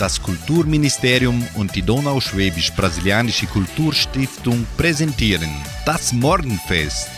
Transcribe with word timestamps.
Das 0.00 0.20
Kulturministerium 0.22 1.46
und 1.56 1.76
die 1.76 1.82
Donauschwäbisch-Brasilianische 1.82 3.44
Kulturstiftung 3.44 4.66
präsentieren 4.78 5.50
das 5.84 6.14
Morgenfest. 6.14 7.10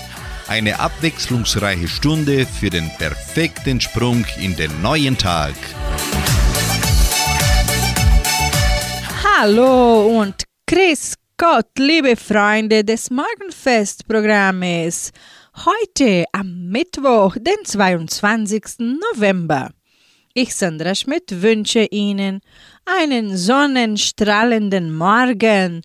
Eine 0.48 0.80
abwechslungsreiche 0.80 1.86
Stunde 1.86 2.44
für 2.44 2.70
den 2.70 2.90
perfekten 2.98 3.80
Sprung 3.80 4.26
in 4.40 4.56
den 4.56 4.82
neuen 4.82 5.16
Tag. 5.16 5.54
Hallo 9.22 10.20
und 10.20 10.42
Chris 10.66 11.14
Gott, 11.36 11.68
liebe 11.78 12.16
Freunde 12.16 12.82
des 12.82 13.12
Morgenfest-Programmes. 13.12 15.12
Heute 15.54 16.24
am 16.32 16.68
Mittwoch, 16.68 17.36
den 17.38 17.64
22. 17.64 18.80
November. 19.14 19.70
Ich, 20.34 20.54
Sandra 20.54 20.94
Schmidt, 20.94 21.42
wünsche 21.42 21.84
Ihnen 21.90 22.40
einen 22.86 23.36
sonnenstrahlenden 23.36 24.96
Morgen 24.96 25.82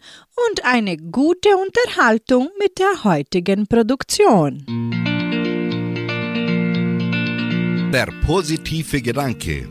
und 0.50 0.64
eine 0.64 0.96
gute 0.96 1.50
Unterhaltung 1.58 2.48
mit 2.58 2.80
der 2.80 3.04
heutigen 3.04 3.68
Produktion. 3.68 4.64
Der 7.92 8.08
positive 8.26 9.02
Gedanke. 9.02 9.68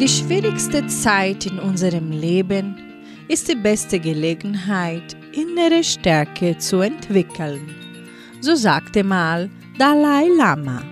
Die 0.00 0.08
schwierigste 0.08 0.86
Zeit 0.86 1.44
in 1.44 1.58
unserem 1.58 2.10
Leben 2.12 2.76
ist 3.28 3.46
die 3.46 3.56
beste 3.56 4.00
Gelegenheit, 4.00 5.18
innere 5.32 5.84
Stärke 5.84 6.56
zu 6.56 6.80
entwickeln. 6.80 7.74
So 8.40 8.54
sagte 8.54 9.04
mal 9.04 9.50
Dalai 9.78 10.28
Lama. 10.36 10.82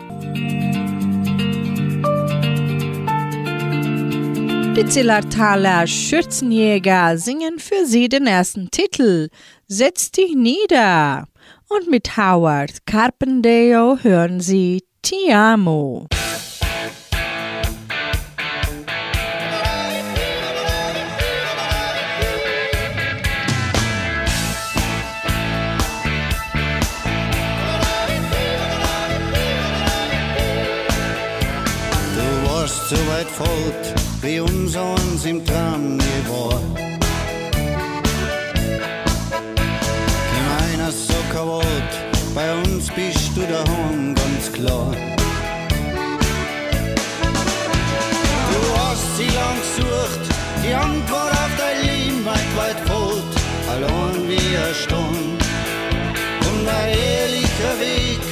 Die 4.75 4.86
Zillertaler 4.86 5.86
Schürzenjäger 5.86 7.19
singen 7.19 7.58
für 7.58 7.84
sie 7.84 8.08
den 8.08 8.27
ersten 8.27 8.70
Titel 8.70 9.28
Setz 9.67 10.11
dich 10.11 10.34
nieder. 10.34 11.27
Und 11.69 11.91
mit 11.91 12.17
Howard 12.17 12.86
Carpendale 12.86 14.03
hören 14.03 14.41
sie 14.41 14.83
Ti 15.03 15.33
amo. 15.33 16.06
So 32.91 32.96
weit 33.06 33.30
fort, 33.30 33.94
wie 34.20 34.41
unser 34.41 34.94
uns 34.94 35.24
im 35.24 35.44
Traum 35.46 35.96
nie 35.96 36.22
war. 36.28 36.60
Keiner 40.34 40.91
so 40.91 41.14
kaputt, 41.33 41.92
bei 42.34 42.52
uns 42.64 42.91
bist 42.91 43.30
du 43.36 43.42
daheim, 43.42 44.12
ganz 44.16 44.50
klar. 44.50 44.92
Du 48.52 48.61
hast 48.80 49.16
sie 49.16 49.30
lang 49.38 49.58
gesucht, 49.66 50.24
die 50.64 50.74
Antwort 50.74 51.33
auf 51.42 51.52
dein 51.58 51.78
Leben 51.86 52.27
weit, 52.27 52.50
weit 52.56 52.80
fort, 52.88 53.33
allein 53.72 54.28
wie 54.28 54.55
er 54.64 54.74
stand. 54.74 55.41
Und 56.48 56.68
ein 56.68 56.88
ehrlicher 56.88 57.74
Weg 57.78 58.22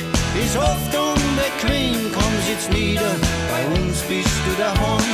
ist 0.45 0.57
oft 0.57 0.93
unbequem, 1.07 2.11
jetzt 2.49 2.71
nieder, 2.73 3.13
bei 3.53 3.63
uns 3.77 4.01
bist 4.09 4.41
du 4.47 4.53
daheim. 4.59 5.11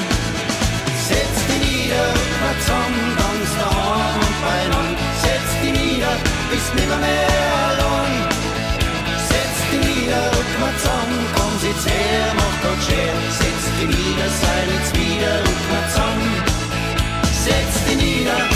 Setz 1.09 1.37
dich 1.49 1.61
nieder, 1.67 2.07
mal 2.41 2.57
zusammen, 2.61 3.07
ganz 3.19 3.51
daheim 3.59 4.21
und 4.27 4.39
beieinander. 4.45 5.07
Setz 5.25 5.51
dich 5.61 5.73
nieder, 5.73 6.15
bist 6.51 6.71
nimmer 6.75 6.97
mehr 6.97 7.51
allein. 7.71 8.15
Setz 9.31 9.57
dich 9.71 9.83
nieder, 9.83 10.25
mal 10.61 10.75
zusammen, 10.79 11.21
komm, 11.35 11.53
sitz 11.59 11.85
her, 11.91 12.25
mach 12.39 12.57
Gott 12.63 12.81
schwer. 12.87 13.15
Setz 13.41 13.65
dich 13.77 13.91
nieder, 13.97 14.29
sei 14.41 14.61
jetzt 14.73 14.93
wieder, 14.95 15.33
rück 15.47 15.63
mal 15.73 15.87
zusammen. 15.91 16.33
Setz 17.45 17.75
dich 17.87 17.99
nieder, 17.99 18.54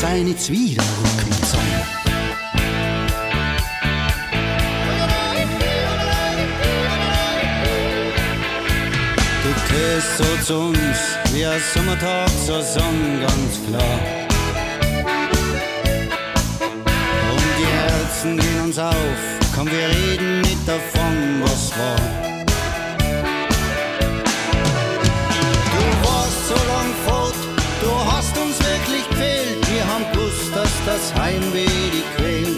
sei 0.00 0.18
jetzt 0.18 0.50
wieder, 0.52 0.82
zusammen. 1.40 1.64
Du 9.42 9.74
gehörst 9.74 10.18
so 10.18 10.44
zu 10.44 10.60
uns, 10.68 10.78
wie 11.32 11.44
ein 11.44 11.60
Sommertag 11.74 12.28
zur 12.46 12.62
Sonne, 12.62 13.26
ganz 13.26 13.58
klar. 13.68 13.98
Und 17.32 17.42
die 17.58 17.66
Herzen 17.66 18.36
gehen 18.36 18.60
uns 18.62 18.78
auf, 18.78 18.94
komm, 19.56 19.66
wir 19.66 19.88
reden 19.88 20.42
nicht 20.42 20.68
davon, 20.68 21.42
was 21.42 21.72
war. 21.76 22.27
Heimweh 31.28 31.90
dich 31.92 32.08
quält. 32.16 32.56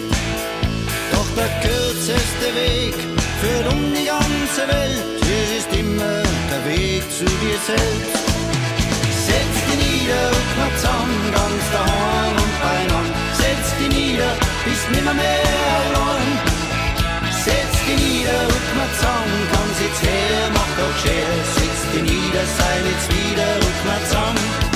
Doch 1.13 1.31
der 1.35 1.51
kürzeste 1.65 2.49
Weg 2.55 2.95
führt 3.41 3.67
um 3.73 3.81
die 3.97 4.07
ganze 4.07 4.63
Welt. 4.71 5.03
Es 5.27 5.51
ist 5.59 5.71
immer 5.77 6.23
der 6.51 6.63
Weg 6.71 7.03
zu 7.11 7.25
dir 7.43 7.59
selbst. 7.67 8.15
Setz 9.27 9.57
dich 9.67 9.79
nieder, 9.85 10.27
mal 10.59 10.73
zusammen, 10.79 11.23
ganz 11.35 11.65
daheim 11.75 12.35
und 12.45 12.55
beieinander. 12.63 13.19
Setz 13.43 13.67
dich 13.79 13.91
nieder, 13.99 14.33
bist 14.65 14.87
nimmer 14.95 15.15
mehr 15.15 15.67
allein. 15.83 16.31
Setz 17.43 17.75
dich 17.87 17.99
nieder, 18.07 18.43
mal 18.79 18.91
zusammen, 18.95 19.41
komm, 19.51 19.69
sitz 19.83 19.99
her, 20.07 20.43
mach 20.55 20.73
doch 20.79 20.95
schwer. 21.03 21.31
Setz 21.59 21.81
dich 21.91 22.05
nieder, 22.07 22.45
sei 22.59 22.75
jetzt 22.87 23.09
wieder, 23.19 23.51
mal 23.87 24.03
zusammen. 24.07 24.70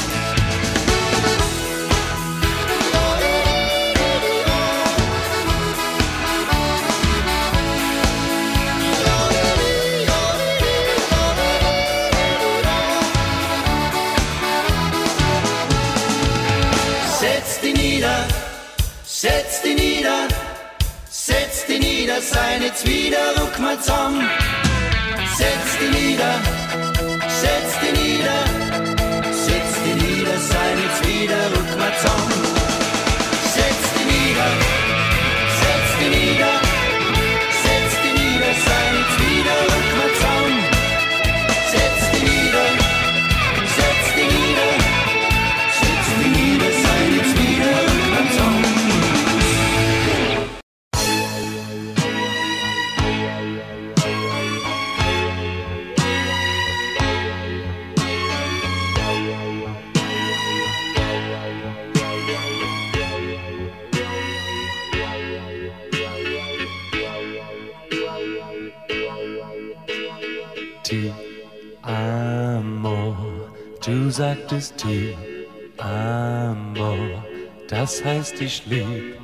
Heißt 78.04 78.40
ich 78.40 78.66
lieb 78.66 79.16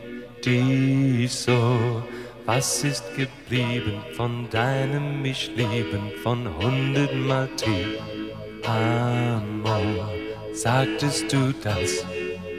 dich 0.44 1.30
so. 1.30 2.02
Was 2.46 2.82
ist 2.82 3.04
geblieben 3.14 4.02
von 4.16 4.48
deinem 4.50 5.22
mich 5.22 5.50
lieben 5.54 6.10
von 6.22 6.48
hundertmal 6.58 7.48
ti 7.56 7.98
amo, 8.64 10.08
sagtest 10.52 11.32
du 11.32 11.52
das 11.62 12.04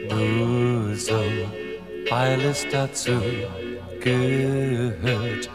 nur 0.09 0.95
so, 0.95 1.21
weil 2.09 2.39
es 2.41 2.65
dazu 2.71 3.19
gehört. 4.00 5.50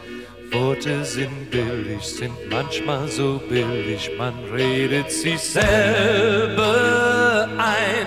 Worte 0.53 1.05
sind 1.05 1.51
billig, 1.51 2.03
sind 2.03 2.35
manchmal 2.51 3.09
so 3.09 3.41
billig, 3.49 4.11
man 4.19 4.35
redet 4.53 5.11
sich 5.11 5.41
selber 5.41 6.69
ein. 7.59 8.07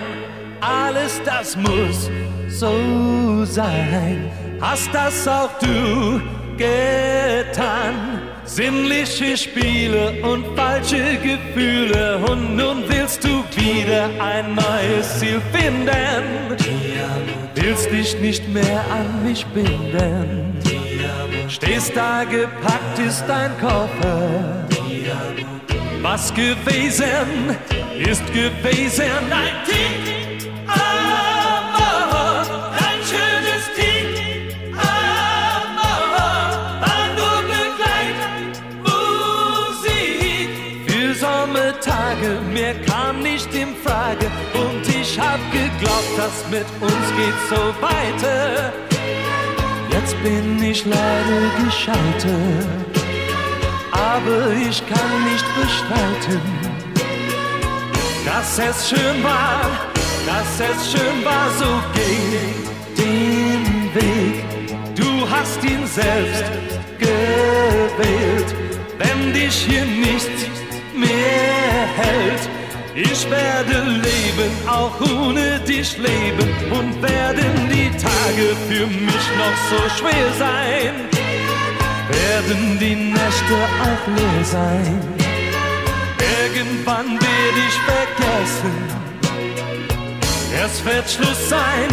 Alles 0.60 1.20
das 1.24 1.56
muss 1.56 2.10
so 2.50 3.44
sein, 3.44 4.30
hast 4.60 4.92
das 4.92 5.26
auch 5.26 5.50
du 5.60 6.20
getan. 6.56 7.94
Sinnliche 8.44 9.36
Spiele 9.36 10.12
und 10.22 10.44
falsche 10.56 11.16
Gefühle 11.22 12.18
und 12.28 12.56
nun 12.56 12.82
willst 12.88 13.22
du 13.22 13.44
wieder 13.54 14.10
ein 14.18 14.54
neues 14.54 15.18
Ziel 15.20 15.40
finden. 15.52 16.56
Willst 17.54 17.90
dich 17.90 18.18
nicht 18.20 18.48
mehr 18.48 18.84
an 18.90 19.22
mich 19.24 19.46
binden. 19.46 20.58
Stehst 21.48 21.96
da 21.96 22.24
gepackt 22.24 22.98
ist 22.98 23.24
dein 23.28 23.56
Koffer. 23.58 24.66
Was 26.02 26.32
gewesen 26.34 27.56
ist 27.98 28.26
gewesen, 28.32 29.04
ein 29.30 29.64
Tick, 29.66 30.09
geglaubt, 46.00 46.18
das 46.18 46.50
mit 46.50 46.66
uns 46.80 47.06
geht 47.16 47.34
so 47.48 47.74
weiter. 47.80 48.72
Jetzt 49.90 50.22
bin 50.22 50.62
ich 50.62 50.84
leider 50.84 51.64
gescheitert, 51.64 52.68
aber 53.92 54.52
ich 54.68 54.82
kann 54.86 55.24
nicht 55.24 55.44
bestreiten, 55.60 56.40
dass 58.24 58.58
es 58.58 58.88
schön 58.88 59.22
war, 59.22 59.62
dass 60.26 60.70
es 60.70 60.92
schön 60.92 61.24
war, 61.24 61.50
so 61.58 61.66
geh 61.94 63.02
den 63.02 63.94
Weg. 63.94 64.44
Du 64.94 65.28
hast 65.28 65.62
ihn 65.64 65.86
selbst 65.86 66.44
gewählt, 66.98 68.54
wenn 68.98 69.32
dich 69.32 69.54
hier 69.54 69.84
nichts 69.84 70.46
mehr 70.94 71.86
hält. 71.96 72.59
Ich 73.02 73.30
werde 73.30 73.78
leben, 73.88 74.52
auch 74.68 75.00
ohne 75.00 75.58
dich 75.60 75.96
leben 75.96 76.50
und 76.70 77.02
werden 77.02 77.70
die 77.72 77.90
Tage 77.96 78.54
für 78.68 78.86
mich 78.86 79.26
noch 79.40 79.58
so 79.70 79.80
schwer 79.98 80.30
sein. 80.38 80.94
Werden 82.10 82.78
die 82.78 82.96
Nächte 82.96 83.56
auch 83.88 84.04
leer 84.16 84.44
sein. 84.44 85.00
Irgendwann 86.42 87.12
werde 87.12 87.60
ich 87.68 87.78
vergessen. 87.90 88.76
Es 90.62 90.84
wird 90.84 91.08
Schluss 91.10 91.48
sein, 91.48 91.88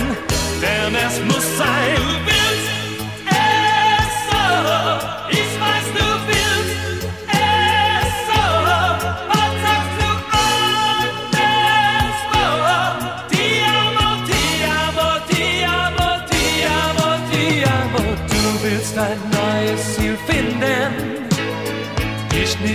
denn 0.62 0.94
es 0.94 1.20
muss 1.22 1.58
sein. 1.58 1.96
Du 1.96 2.10
willst 2.26 2.70
es 3.30 4.14
so, 4.30 4.46
ich 5.30 5.52
weiß, 5.62 5.88
du 5.98 6.08
willst 6.28 6.47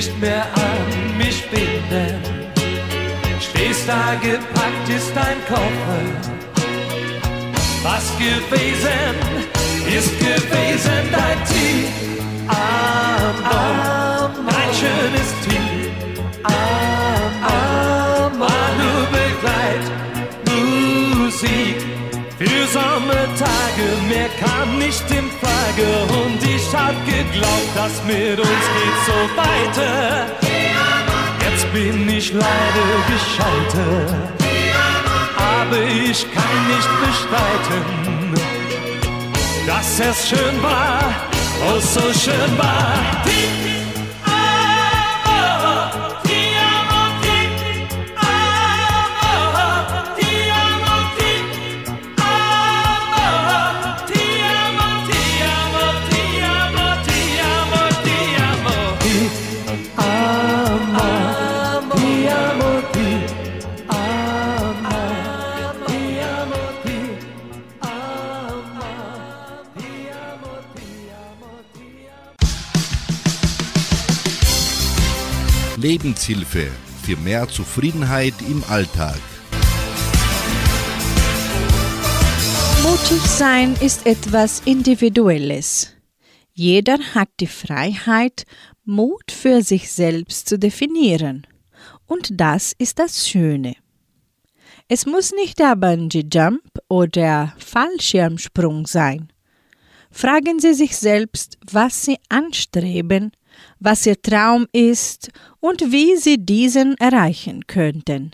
nicht 0.02 0.20
mehr 0.20 0.44
an 0.54 1.16
mich 1.16 1.48
binden. 1.48 2.20
Stehst 3.40 3.88
da 3.88 4.14
gepackt 4.20 4.88
ist 4.88 5.12
dein 5.14 5.38
Koffer. 5.46 6.02
Was 7.84 8.10
gewesen 8.18 9.14
ist 9.86 10.18
gewesen 10.18 11.08
dein 11.12 11.44
Team. 11.50 11.86
Amor, 12.48 14.30
ein 14.46 14.72
schönes 14.80 15.30
Team. 15.44 15.66
Amor, 16.42 18.30
war 18.40 18.68
nur 18.80 19.02
Begleitmusik. 20.46 21.91
Für 22.44 22.66
Sommertage, 22.66 23.86
mehr 24.08 24.28
kam 24.40 24.76
nicht 24.76 25.08
in 25.12 25.30
Frage 25.30 25.86
und 26.24 26.42
ich 26.42 26.74
hab 26.74 26.92
geglaubt, 27.06 27.70
das 27.76 28.02
mit 28.04 28.36
uns 28.36 28.64
geht 28.74 28.98
so 29.06 29.18
weiter. 29.36 30.26
Jetzt 31.44 31.72
bin 31.72 32.08
ich 32.08 32.32
leider 32.32 32.88
gescheitert, 33.12 34.14
aber 35.36 35.82
ich 35.84 36.26
kann 36.32 36.66
nicht 36.66 36.90
bestreiten, 37.00 38.34
dass 39.64 40.00
es 40.00 40.28
schön 40.28 40.62
war, 40.64 41.14
oh 41.68 41.78
so 41.78 42.00
schön 42.12 42.58
war. 42.58 43.22
Lebenshilfe 75.82 76.68
für 77.02 77.16
mehr 77.16 77.48
Zufriedenheit 77.48 78.34
im 78.48 78.62
Alltag. 78.68 79.18
Mutig 82.84 83.20
sein 83.22 83.74
ist 83.80 84.06
etwas 84.06 84.62
Individuelles. 84.64 85.92
Jeder 86.52 86.98
hat 87.14 87.30
die 87.40 87.48
Freiheit, 87.48 88.44
Mut 88.84 89.32
für 89.32 89.62
sich 89.62 89.90
selbst 89.90 90.48
zu 90.48 90.56
definieren. 90.56 91.48
Und 92.06 92.40
das 92.40 92.72
ist 92.78 93.00
das 93.00 93.28
Schöne. 93.28 93.74
Es 94.86 95.04
muss 95.04 95.32
nicht 95.32 95.58
der 95.58 95.74
Bungee 95.74 96.24
Jump 96.32 96.62
oder 96.88 97.54
Fallschirmsprung 97.58 98.86
sein. 98.86 99.32
Fragen 100.12 100.60
Sie 100.60 100.74
sich 100.74 100.96
selbst, 100.96 101.58
was 101.72 102.04
Sie 102.04 102.18
anstreben, 102.28 103.32
was 103.82 104.06
Ihr 104.06 104.20
Traum 104.20 104.66
ist 104.72 105.30
und 105.60 105.92
wie 105.92 106.16
Sie 106.16 106.38
diesen 106.38 106.96
erreichen 106.98 107.66
könnten. 107.66 108.30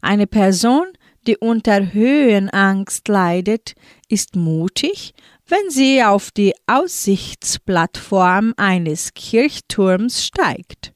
Eine 0.00 0.26
Person, 0.26 0.86
die 1.26 1.36
unter 1.36 1.92
Höhenangst 1.92 3.08
leidet, 3.08 3.74
ist 4.08 4.36
mutig, 4.36 5.14
wenn 5.46 5.70
sie 5.70 6.02
auf 6.02 6.30
die 6.30 6.54
Aussichtsplattform 6.66 8.54
eines 8.56 9.12
Kirchturms 9.14 10.24
steigt. 10.24 10.92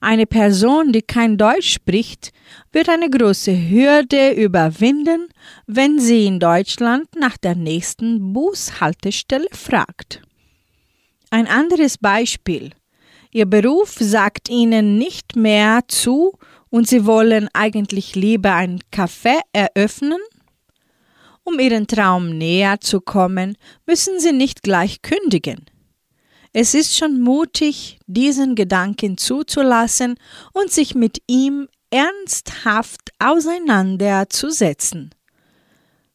Eine 0.00 0.26
Person, 0.26 0.92
die 0.92 1.02
kein 1.02 1.36
Deutsch 1.36 1.72
spricht, 1.74 2.32
wird 2.72 2.88
eine 2.88 3.10
große 3.10 3.52
Hürde 3.52 4.30
überwinden, 4.30 5.28
wenn 5.66 6.00
sie 6.00 6.26
in 6.26 6.40
Deutschland 6.40 7.08
nach 7.16 7.36
der 7.36 7.54
nächsten 7.54 8.32
Bushaltestelle 8.32 9.48
fragt. 9.52 10.22
Ein 11.30 11.46
anderes 11.46 11.98
Beispiel. 11.98 12.70
Ihr 13.32 13.46
Beruf 13.46 13.94
sagt 14.00 14.48
Ihnen 14.48 14.98
nicht 14.98 15.36
mehr 15.36 15.82
zu 15.86 16.32
und 16.68 16.88
Sie 16.88 17.06
wollen 17.06 17.48
eigentlich 17.52 18.16
lieber 18.16 18.54
ein 18.54 18.80
Café 18.92 19.38
eröffnen? 19.52 20.18
Um 21.44 21.60
Ihren 21.60 21.86
Traum 21.86 22.36
näher 22.36 22.80
zu 22.80 23.00
kommen, 23.00 23.56
müssen 23.86 24.18
Sie 24.18 24.32
nicht 24.32 24.64
gleich 24.64 25.00
kündigen. 25.02 25.66
Es 26.52 26.74
ist 26.74 26.96
schon 26.96 27.20
mutig, 27.20 28.00
diesen 28.08 28.56
Gedanken 28.56 29.16
zuzulassen 29.16 30.16
und 30.52 30.72
sich 30.72 30.96
mit 30.96 31.18
ihm 31.28 31.68
ernsthaft 31.90 33.12
auseinanderzusetzen. 33.20 35.10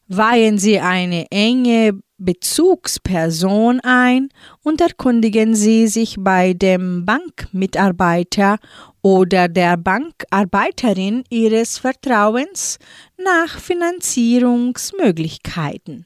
Weihen 0.09 0.57
Sie 0.57 0.81
eine 0.81 1.27
enge 1.31 1.97
Bezugsperson 2.17 3.81
ein 3.81 4.29
und 4.63 4.79
erkundigen 4.79 5.53
Sie 5.53 5.87
sich 5.87 6.15
bei 6.17 6.53
dem 6.53 7.05
Bankmitarbeiter 7.05 8.57
oder 9.01 9.49
der 9.49 9.75
Bankarbeiterin 9.77 11.25
Ihres 11.29 11.77
Vertrauens 11.77 12.79
nach 13.17 13.59
Finanzierungsmöglichkeiten. 13.59 16.05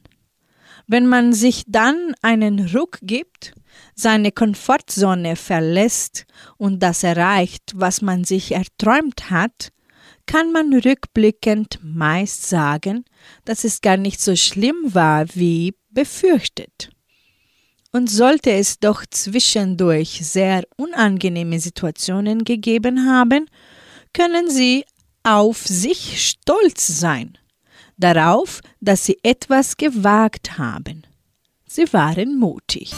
Wenn 0.87 1.05
man 1.05 1.33
sich 1.33 1.65
dann 1.67 2.15
einen 2.23 2.75
Ruck 2.75 2.97
gibt, 3.03 3.53
seine 3.93 4.31
Komfortzone 4.31 5.35
verlässt 5.35 6.25
und 6.57 6.81
das 6.81 7.03
erreicht, 7.03 7.73
was 7.75 8.01
man 8.01 8.23
sich 8.23 8.53
erträumt 8.53 9.29
hat, 9.29 9.69
kann 10.25 10.51
man 10.51 10.73
rückblickend 10.73 11.77
meist 11.83 12.49
sagen, 12.49 13.05
dass 13.45 13.63
es 13.63 13.81
gar 13.81 13.97
nicht 13.97 14.19
so 14.21 14.35
schlimm 14.35 14.93
war 14.93 15.27
wie 15.35 15.75
befürchtet. 15.89 16.89
Und 17.91 18.09
sollte 18.09 18.51
es 18.51 18.79
doch 18.79 19.03
zwischendurch 19.09 20.19
sehr 20.23 20.63
unangenehme 20.77 21.59
Situationen 21.59 22.43
gegeben 22.43 23.07
haben, 23.07 23.49
können 24.13 24.49
Sie 24.49 24.85
auf 25.23 25.65
sich 25.65 26.27
stolz 26.27 26.87
sein, 26.87 27.37
darauf, 27.97 28.61
dass 28.79 29.05
Sie 29.05 29.17
etwas 29.23 29.77
gewagt 29.77 30.57
haben. 30.57 31.03
Sie 31.67 31.91
waren 31.93 32.37
mutig. 32.37 32.91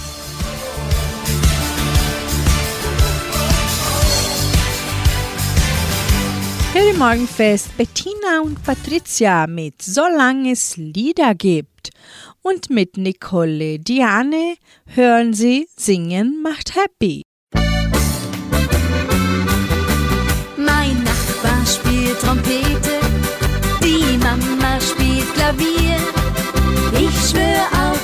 Heute 6.73 6.97
Morgenfest 6.97 7.75
Bettina 7.75 8.39
und 8.43 8.63
Patricia 8.63 9.45
mit 9.45 9.81
Solange 9.81 10.51
es 10.51 10.77
Lieder 10.77 11.35
gibt 11.35 11.89
und 12.41 12.69
mit 12.69 12.97
Nicole 12.97 13.79
Diane 13.79 14.55
hören 14.87 15.33
Sie 15.33 15.67
Singen 15.77 16.41
macht 16.41 16.75
happy. 16.75 17.23
Mein 20.57 21.03
Nachbar 21.03 21.65
spielt 21.65 22.19
Trompete, 22.19 22.99
die 23.83 24.17
Mama 24.17 24.79
spielt 24.81 25.33
Klavier. 25.33 25.97
Ich 26.93 27.29
schwöre 27.29 27.65
auf 27.83 28.00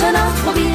National 0.00 0.32
Mobil 0.46 0.69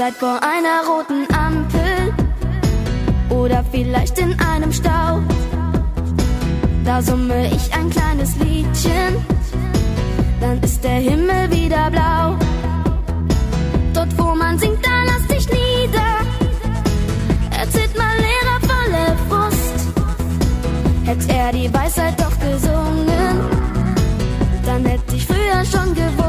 seid 0.00 0.14
vor 0.14 0.40
einer 0.42 0.80
roten 0.88 1.26
Ampel 1.34 2.14
oder 3.28 3.62
vielleicht 3.70 4.18
in 4.18 4.34
einem 4.40 4.72
Stau. 4.72 5.20
Da 6.86 7.02
summe 7.02 7.48
ich 7.48 7.74
ein 7.74 7.90
kleines 7.90 8.34
Liedchen, 8.36 9.12
dann 10.40 10.58
ist 10.62 10.82
der 10.82 11.00
Himmel 11.08 11.50
wieder 11.50 11.90
blau. 11.90 12.38
Dort, 13.92 14.16
wo 14.16 14.34
man 14.34 14.58
singt, 14.58 14.82
da 14.82 15.04
lass 15.04 15.26
dich 15.26 15.46
nieder. 15.50 16.12
Erzählt 17.60 17.94
mal 17.98 18.16
Lehrer 18.26 18.58
volle 18.72 19.16
Brust. 19.28 19.76
Hätt 21.04 21.28
er 21.28 21.52
die 21.52 21.70
Weisheit 21.74 22.18
doch 22.18 22.36
gesungen, 22.40 23.36
dann 24.64 24.82
hätt 24.86 25.02
ich 25.12 25.26
früher 25.26 25.62
schon 25.66 25.94
gewusst. 25.94 26.19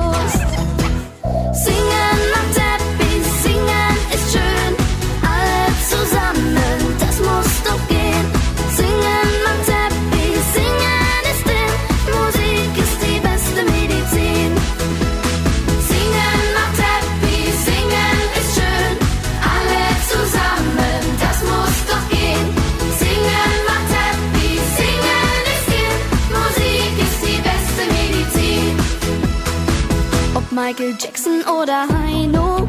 Michael 30.72 30.96
Jackson 30.98 31.42
oder 31.62 31.86
Heino, 31.86 32.66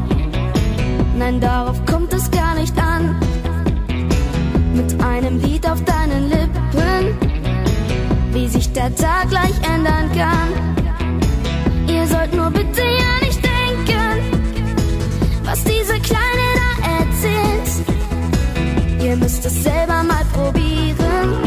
nein, 1.17 1.39
darauf 1.39 1.85
kommt 1.85 2.11
es 2.11 2.29
gar 2.31 2.53
nicht 2.53 2.77
an. 2.77 3.15
Mit 4.75 5.01
einem 5.01 5.39
Lied 5.39 5.65
auf 5.65 5.81
deinen 5.85 6.29
Lippen, 6.29 7.17
wie 8.33 8.49
sich 8.49 8.73
der 8.73 8.93
Tag 8.93 9.29
gleich 9.29 9.53
ändern 9.73 10.11
kann. 10.17 10.49
Ihr 11.87 12.05
sollt 12.05 12.33
nur 12.33 12.49
bitte 12.49 12.81
ja 12.81 13.25
nicht 13.25 13.41
denken, 13.41 14.19
was 15.45 15.63
diese 15.63 15.97
Kleine 16.01 16.45
da 16.59 16.71
erzählt. 16.99 17.87
Ihr 19.01 19.15
müsst 19.15 19.45
es 19.45 19.63
selber 19.63 20.03
mal 20.03 20.25
probieren, 20.33 21.37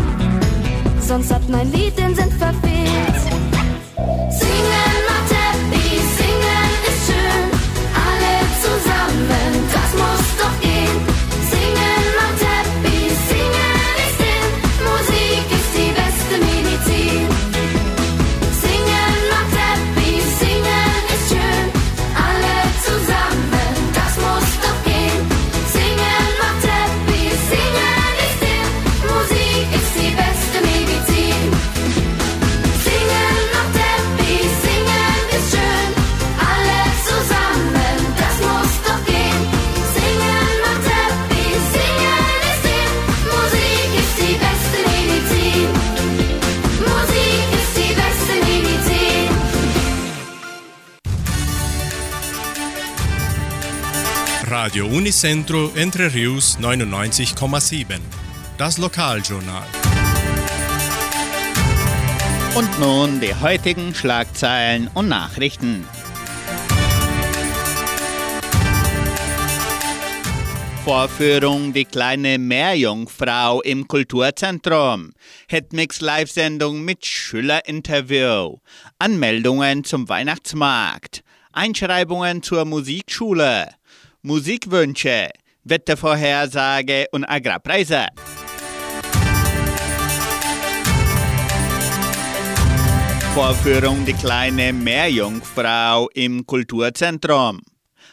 sonst 1.01 1.35
hat 1.35 1.47
mein 1.51 1.71
Lied 1.71 1.99
den 1.99 2.15
Sinn 2.15 2.26
Radio 54.77 54.95
Unicentro 54.95 55.71
Entre 55.75 56.13
Rius 56.13 56.59
99,7. 56.61 57.99
Das 58.59 58.77
Lokaljournal. 58.77 59.65
Und 62.55 62.79
nun 62.79 63.19
die 63.19 63.35
heutigen 63.35 63.95
Schlagzeilen 63.95 64.91
und 64.93 65.09
Nachrichten. 65.09 65.87
Vorführung 70.85 71.73
Die 71.73 71.87
kleine 71.87 72.37
Meerjungfrau 72.37 73.63
im 73.63 73.89
Kulturzentrum. 73.89 75.15
Hitmix 75.49 76.03
Live-Sendung 76.03 76.85
mit 76.85 77.07
Schülerinterview. 77.07 78.59
Anmeldungen 78.99 79.85
zum 79.85 80.07
Weihnachtsmarkt. 80.11 81.23
Einschreibungen 81.53 82.43
zur 82.43 82.67
Musikschule. 82.67 83.71
Musikwünsche. 84.27 85.31
Wettervorhersage 85.63 87.07
und 87.13 87.25
Agrarpreise. 87.27 88.09
Vorführung 93.35 94.05
Die 94.05 94.15
kleine 94.15 94.73
Meerjungfrau 94.73 96.09
im 96.13 96.45
Kulturzentrum. 96.45 97.61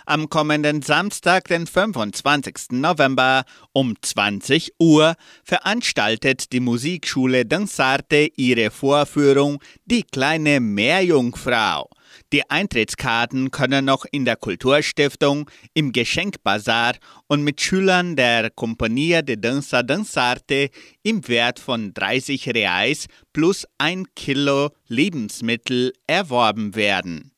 Am 0.05 0.29
kommenden 0.29 0.83
Samstag, 0.83 1.47
den 1.47 1.65
25. 1.65 2.73
November 2.73 3.43
um 3.71 3.95
20 3.99 4.73
Uhr 4.77 5.15
veranstaltet 5.43 6.53
die 6.53 6.59
Musikschule 6.59 7.43
Dansarte 7.47 8.29
ihre 8.35 8.69
Vorführung 8.69 9.63
Die 9.85 10.03
kleine 10.03 10.59
Meerjungfrau. 10.59 11.89
Die 12.33 12.49
Eintrittskarten 12.49 13.51
können 13.51 13.85
noch 13.85 14.05
in 14.11 14.25
der 14.25 14.37
Kulturstiftung, 14.37 15.47
im 15.75 15.91
Geschenkbazar 15.91 16.95
und 17.27 17.43
mit 17.43 17.61
Schülern 17.61 18.15
der 18.15 18.49
Compagnia 18.49 19.21
de 19.21 19.35
Danza 19.35 19.83
Dansarte 19.83 20.71
im 21.03 21.27
Wert 21.27 21.59
von 21.59 21.93
30 21.93 22.49
Reais 22.49 23.05
plus 23.33 23.67
ein 23.77 24.07
Kilo 24.15 24.71
Lebensmittel 24.87 25.93
erworben 26.07 26.73
werden. 26.73 27.33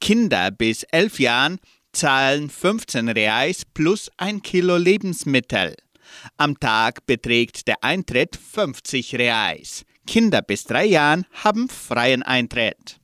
Kinder 0.00 0.50
bis 0.50 0.82
11 0.82 1.20
Jahren 1.20 1.60
zahlen 1.92 2.50
15 2.50 3.08
Reais 3.08 3.62
plus 3.72 4.10
ein 4.16 4.42
Kilo 4.42 4.78
Lebensmittel. 4.78 5.76
Am 6.38 6.58
Tag 6.58 7.06
beträgt 7.06 7.68
der 7.68 7.84
Eintritt 7.84 8.34
50 8.36 9.14
Reais. 9.14 9.84
Kinder 10.08 10.42
bis 10.42 10.64
drei 10.64 10.86
Jahren 10.86 11.24
haben 11.34 11.68
freien 11.68 12.24
Eintritt. 12.24 12.98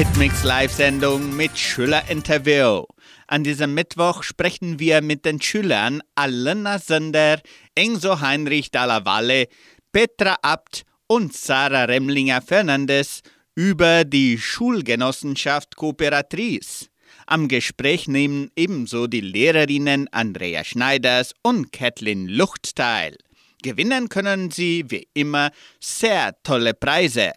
Hitmix 0.00 0.44
Live-Sendung 0.44 1.36
mit 1.36 1.58
Schülerinterview. 1.58 2.84
An 3.26 3.44
diesem 3.44 3.74
Mittwoch 3.74 4.22
sprechen 4.22 4.78
wir 4.78 5.02
mit 5.02 5.26
den 5.26 5.42
Schülern 5.42 6.00
Alena 6.14 6.78
Sender, 6.78 7.42
Enzo 7.74 8.18
Heinrich 8.22 8.70
Dalla 8.70 9.04
Valle, 9.04 9.48
Petra 9.92 10.38
Abt 10.40 10.84
und 11.06 11.34
Sarah 11.34 11.84
Remlinger 11.84 12.40
Fernandes 12.40 13.20
über 13.54 14.06
die 14.06 14.38
Schulgenossenschaft 14.38 15.76
Kooperatrice. 15.76 16.86
Am 17.26 17.46
Gespräch 17.46 18.08
nehmen 18.08 18.50
ebenso 18.56 19.06
die 19.06 19.20
Lehrerinnen 19.20 20.08
Andrea 20.12 20.64
Schneiders 20.64 21.34
und 21.42 21.72
Kathleen 21.72 22.26
Lucht 22.26 22.74
teil. 22.74 23.18
Gewinnen 23.62 24.08
können 24.08 24.50
sie 24.50 24.82
wie 24.88 25.06
immer 25.12 25.50
sehr 25.78 26.34
tolle 26.42 26.72
Preise. 26.72 27.32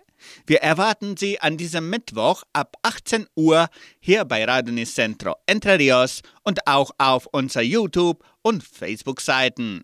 Wir 0.46 0.62
erwarten 0.62 1.18
Sie 1.18 1.40
an 1.40 1.58
diesem 1.58 1.90
Mittwoch 1.90 2.44
ab 2.54 2.76
18 2.82 3.28
Uhr 3.36 3.68
hier 4.00 4.26
bei 4.26 4.44
Radonis 4.46 4.96
Centro 4.96 5.36
Entre 5.46 5.80
Rios 5.80 6.22
und 6.44 6.68
auch 6.68 6.92
auf 6.98 7.28
unserer 7.28 7.64
YouTube- 7.64 8.24
und 8.42 8.64
Facebook-Seiten. 8.64 9.84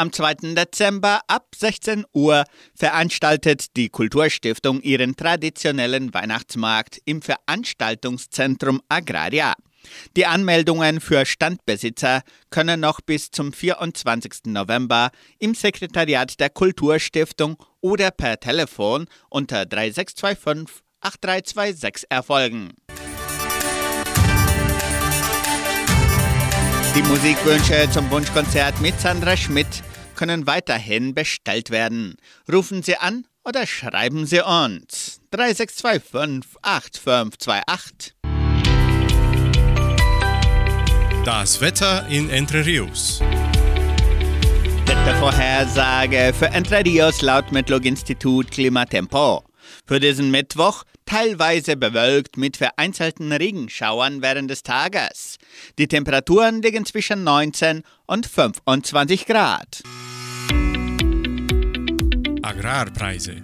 Am 0.00 0.12
2. 0.12 0.54
Dezember 0.54 1.22
ab 1.26 1.48
16 1.56 2.04
Uhr 2.12 2.44
veranstaltet 2.76 3.76
die 3.76 3.88
Kulturstiftung 3.88 4.80
ihren 4.80 5.16
traditionellen 5.16 6.14
Weihnachtsmarkt 6.14 7.00
im 7.04 7.20
Veranstaltungszentrum 7.20 8.80
Agraria. 8.88 9.54
Die 10.16 10.24
Anmeldungen 10.24 11.00
für 11.00 11.26
Standbesitzer 11.26 12.22
können 12.48 12.78
noch 12.78 13.00
bis 13.00 13.32
zum 13.32 13.52
24. 13.52 14.44
November 14.46 15.10
im 15.40 15.56
Sekretariat 15.56 16.38
der 16.38 16.50
Kulturstiftung 16.50 17.56
oder 17.80 18.12
per 18.12 18.38
Telefon 18.38 19.06
unter 19.30 19.66
3625 19.66 20.84
8326 21.00 22.06
erfolgen. 22.08 22.72
Die 26.98 27.04
Musikwünsche 27.04 27.88
zum 27.92 28.10
Wunschkonzert 28.10 28.80
mit 28.80 28.98
Sandra 28.98 29.36
Schmidt 29.36 29.84
können 30.16 30.48
weiterhin 30.48 31.14
bestellt 31.14 31.70
werden. 31.70 32.16
Rufen 32.52 32.82
Sie 32.82 32.96
an 32.96 33.24
oder 33.44 33.68
schreiben 33.68 34.26
Sie 34.26 34.40
uns. 34.40 35.20
3625 35.30 36.58
8528. 36.60 38.14
Das 41.24 41.60
Wetter 41.60 42.04
in 42.08 42.30
Entre 42.30 42.66
Rios. 42.66 43.20
Wettervorhersage 44.86 46.34
für 46.36 46.46
Entre 46.46 46.84
Rios 46.84 47.22
laut 47.22 47.52
Metlog-Institut 47.52 48.50
Klimatempo. 48.50 49.44
Für 49.86 50.00
diesen 50.00 50.30
Mittwoch 50.30 50.84
teilweise 51.06 51.76
bewölkt 51.76 52.36
mit 52.36 52.56
vereinzelten 52.56 53.32
Regenschauern 53.32 54.22
während 54.22 54.50
des 54.50 54.62
Tages. 54.62 55.38
Die 55.78 55.88
Temperaturen 55.88 56.62
liegen 56.62 56.84
zwischen 56.84 57.24
19 57.24 57.82
und 58.06 58.26
25 58.26 59.26
Grad. 59.26 59.82
Agrarpreise. 62.42 63.36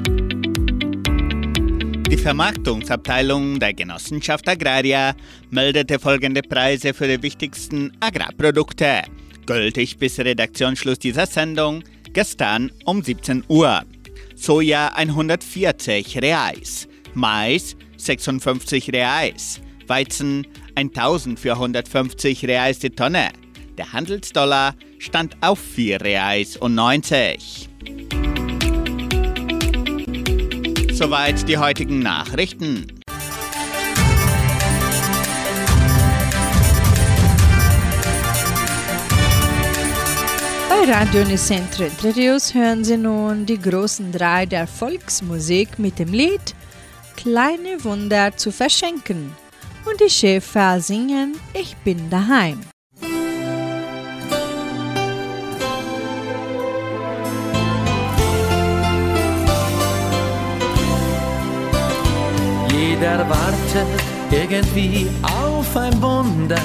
Die 2.11 2.19
Vermarktungsabteilung 2.19 3.59
der 3.59 3.75
Genossenschaft 3.75 4.49
Agraria 4.49 5.17
meldete 5.51 5.99
folgende 5.99 6.43
Preise 6.43 6.95
für 6.95 7.09
die 7.09 7.23
wichtigsten 7.23 7.93
Agrarprodukte. 8.01 9.03
Gültig 9.47 9.99
bis 9.99 10.19
Redaktionsschluss 10.19 10.99
dieser 10.99 11.27
Sendung 11.27 11.83
gestern 12.13 12.71
um 12.85 13.03
17 13.03 13.45
Uhr. 13.49 13.83
Soja 14.45 14.89
140 14.95 16.21
Reais, 16.21 16.87
Mais 17.15 17.75
56 17.97 18.93
Reais, 18.93 19.59
Weizen 19.87 20.47
1450 20.75 22.45
Reais 22.45 22.79
die 22.79 22.91
Tonne. 22.91 23.31
Der 23.79 23.95
Handelsdollar 23.95 24.75
stand 24.99 25.35
auf 25.41 25.59
4 25.59 26.03
Reais 26.03 26.59
und 26.59 26.75
90. 26.75 27.71
Soweit 30.93 31.49
die 31.49 31.57
heutigen 31.57 32.01
Nachrichten. 32.01 33.04
Bei 40.77 40.93
Radio 40.93 41.23
Unicentro 41.23 41.85
Entre 41.85 42.17
Rios 42.17 42.53
hören 42.53 42.83
Sie 42.83 42.97
nun 42.97 43.47
die 43.47 43.61
großen 43.61 44.11
drei 44.11 44.45
der 44.45 44.67
Volksmusik 44.67 45.79
mit 45.79 46.01
dem 46.01 46.13
Lied 46.13 46.55
Kleine 47.17 47.83
Wunder 47.85 48.37
zu 48.37 48.51
verschenken. 48.51 49.33
Und 49.85 50.01
die 50.01 50.11
Schäfer 50.11 50.81
singen 50.81 51.37
Ich 51.53 51.77
bin 51.85 52.11
daheim. 52.11 52.61
Jeder 62.73 63.19
wartet 63.29 64.03
irgendwie 64.31 65.07
auf 65.23 65.77
ein 65.77 66.03
Wunder, 66.03 66.61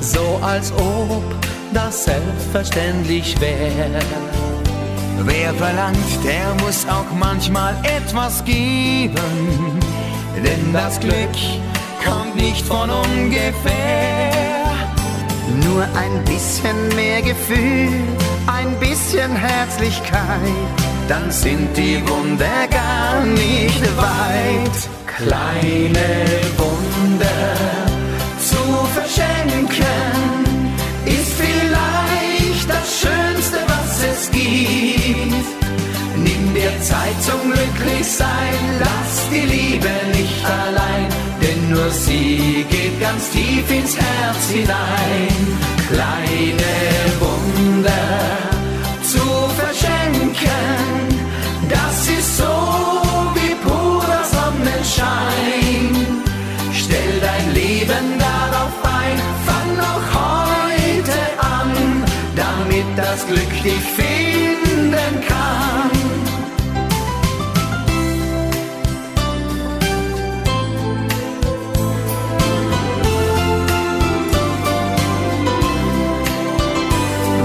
so 0.00 0.38
als 0.40 0.70
ob 0.72 1.51
das 1.74 2.04
selbstverständlich 2.04 3.40
wäre. 3.40 3.90
Wer 5.24 5.54
verlangt, 5.54 6.24
der 6.24 6.54
muss 6.64 6.86
auch 6.88 7.10
manchmal 7.18 7.74
etwas 7.84 8.44
geben, 8.44 9.80
denn 10.36 10.72
das 10.72 10.98
Glück 11.00 11.36
kommt 12.04 12.36
nicht 12.36 12.66
von 12.66 12.90
ungefähr. 12.90 14.32
Nur 15.64 15.82
ein 15.82 16.24
bisschen 16.24 16.88
mehr 16.96 17.22
Gefühl, 17.22 18.00
ein 18.46 18.78
bisschen 18.80 19.34
Herzlichkeit, 19.36 20.40
dann 21.08 21.30
sind 21.30 21.76
die 21.76 22.00
Wunder 22.08 22.66
gar 22.70 23.24
nicht 23.24 23.82
weit. 23.96 24.88
Kleine 25.06 26.26
Wunder 26.56 27.54
zu 28.38 28.56
verschenken 28.94 30.21
gibt. 34.32 35.46
Nimm 36.16 36.54
dir 36.54 36.72
Zeit 36.80 37.16
zum 37.22 37.52
Glücklichsein, 37.52 38.60
lass 38.80 39.28
die 39.30 39.46
Liebe 39.54 39.90
nicht 40.16 40.44
allein, 40.44 41.08
denn 41.42 41.70
nur 41.70 41.90
sie 41.90 42.64
geht 42.68 43.00
ganz 43.00 43.30
tief 43.30 43.70
ins 43.70 43.96
Herz 43.96 44.48
hinein. 44.50 45.34
Kleine 45.90 46.74
Wunder 47.20 48.08
zu 49.02 49.24
verschenken, 49.60 51.18
das 51.68 52.08
ist 52.08 52.36
so 52.38 52.54
wie 53.34 53.54
purer 53.64 54.24
Sonnenschein. 54.34 56.22
Stell 56.72 57.20
dein 57.20 57.54
Leben 57.54 58.18
darauf 58.18 58.74
ein, 58.84 59.18
fang 59.46 59.76
noch 59.76 60.11
das 63.12 63.26
Glück 63.26 63.62
dich 63.62 63.74
finden 63.74 65.20
kann. 65.28 65.90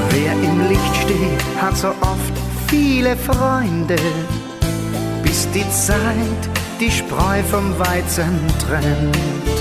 Wer 0.10 0.32
im 0.32 0.70
Licht 0.70 0.96
steht, 1.04 1.62
hat 1.62 1.76
so 1.76 1.90
oft 1.90 2.36
viele 2.68 3.18
Freunde, 3.18 3.98
bis 5.24 5.50
die 5.52 5.70
Zeit 5.70 6.00
die 6.80 6.90
Spreu 6.90 7.44
vom 7.52 7.78
Weizen 7.78 8.40
trennt. 8.66 9.58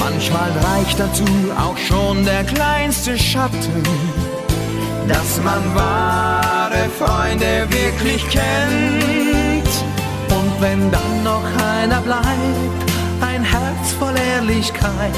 Manchmal 0.00 0.50
reicht 0.50 0.98
dazu 0.98 1.24
auch 1.56 1.78
schon 1.78 2.24
der 2.24 2.42
kleinste 2.42 3.16
Schatten, 3.16 3.84
dass 5.08 5.40
man 5.42 5.62
wahre 5.74 6.88
Freunde 6.98 7.66
wirklich 7.70 8.22
kennt. 8.28 9.72
Und 10.30 10.52
wenn 10.60 10.90
dann 10.90 11.24
noch 11.24 11.44
einer 11.80 12.00
bleibt, 12.00 12.82
ein 13.20 13.42
Herz 13.42 13.92
voll 13.98 14.14
Ehrlichkeit, 14.34 15.14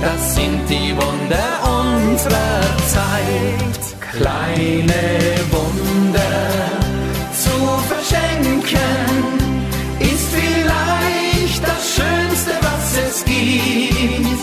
das 0.00 0.34
sind 0.34 0.60
die 0.68 0.94
Wunder 0.96 1.48
unserer 1.80 2.60
Zeit. 2.94 3.82
Kleine 4.16 5.04
Wunder 5.52 6.38
zu 7.32 7.56
verschenken 7.92 8.58
ist 10.00 10.28
vielleicht 10.34 11.62
das 11.62 11.82
Schönste, 11.94 12.52
was 12.60 12.86
es 13.06 13.24
gibt. 13.24 14.42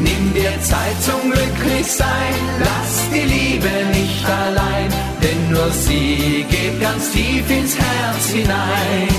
Nimm 0.00 0.34
dir 0.34 0.52
Zeit 0.62 0.98
zum 1.02 1.30
Glücklichsein, 1.30 2.34
lass 2.60 2.83
die 3.14 3.20
Liebe 3.20 3.70
nicht 3.92 4.24
allein, 4.26 4.88
denn 5.22 5.50
nur 5.50 5.70
sie 5.70 6.44
geht 6.50 6.80
ganz 6.80 7.12
tief 7.12 7.48
ins 7.48 7.76
Herz 7.78 8.28
hinein. 8.30 9.14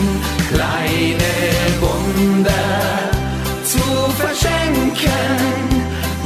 Kleine 0.52 1.34
Wunder 1.80 2.72
zu 3.64 3.86
verschenken, 4.22 5.38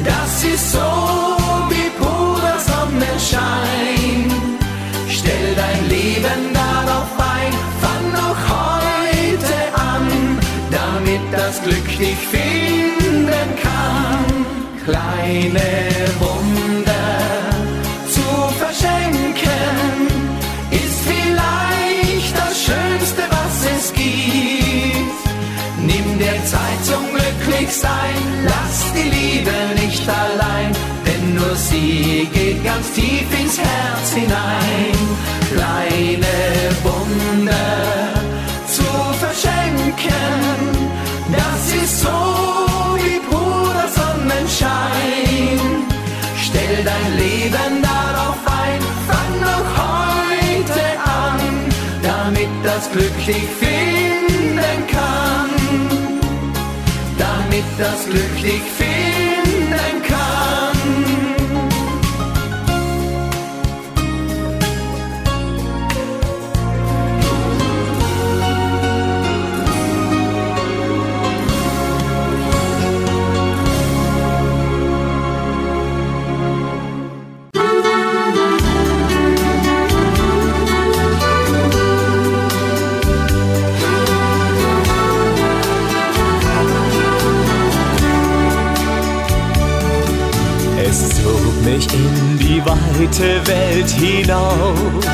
das 0.04 0.44
ist 0.44 0.72
so 0.72 0.90
wie 1.70 1.90
purer 2.00 2.60
Sonnenschein. 2.70 4.26
Stell 5.08 5.48
dein 5.56 5.90
Leben 5.90 6.42
darauf 6.54 7.12
ein, 7.36 7.54
fang 7.84 8.06
noch 8.20 8.42
heute 8.58 9.58
an, 9.92 10.06
damit 10.72 11.22
das 11.32 11.62
Glück 11.62 11.88
dich 11.98 12.22
finden 12.34 13.48
kann. 13.64 14.26
Kleine 14.86 15.70
Wunder 16.20 16.88
Zeit 26.49 26.84
zum 26.84 27.06
glücklich. 27.12 27.69
Lass 28.43 28.93
die 28.93 29.10
Liebe 29.10 29.56
nicht 29.82 30.08
allein, 30.08 30.71
denn 31.06 31.36
nur 31.36 31.56
sie 31.56 32.28
geht 32.34 32.63
ganz 32.63 32.91
tief 32.93 33.28
ins 33.39 33.58
Herz 33.58 34.13
hinein. 34.13 34.97
Kleine 35.54 36.36
Wunder 36.84 38.13
zu 38.67 38.89
verschenken, 39.23 40.39
das 41.32 41.62
ist 41.84 42.02
so 42.02 42.19
wie 42.97 43.19
purer 43.30 43.88
Sonnenschein. 43.99 45.60
Stell 46.45 46.84
dein 46.84 47.17
Leben 47.17 47.82
dar. 47.84 47.99
Glücklich 52.92 53.44
finden 53.60 54.88
kann. 54.88 55.50
Damit 57.18 57.65
das 57.78 58.06
glücklich 58.06 58.62
finden 58.62 58.79
mich 91.63 91.88
in 91.93 92.38
die 92.39 92.62
weite 92.65 93.48
Welt 93.48 93.89
hinaus. 93.89 95.06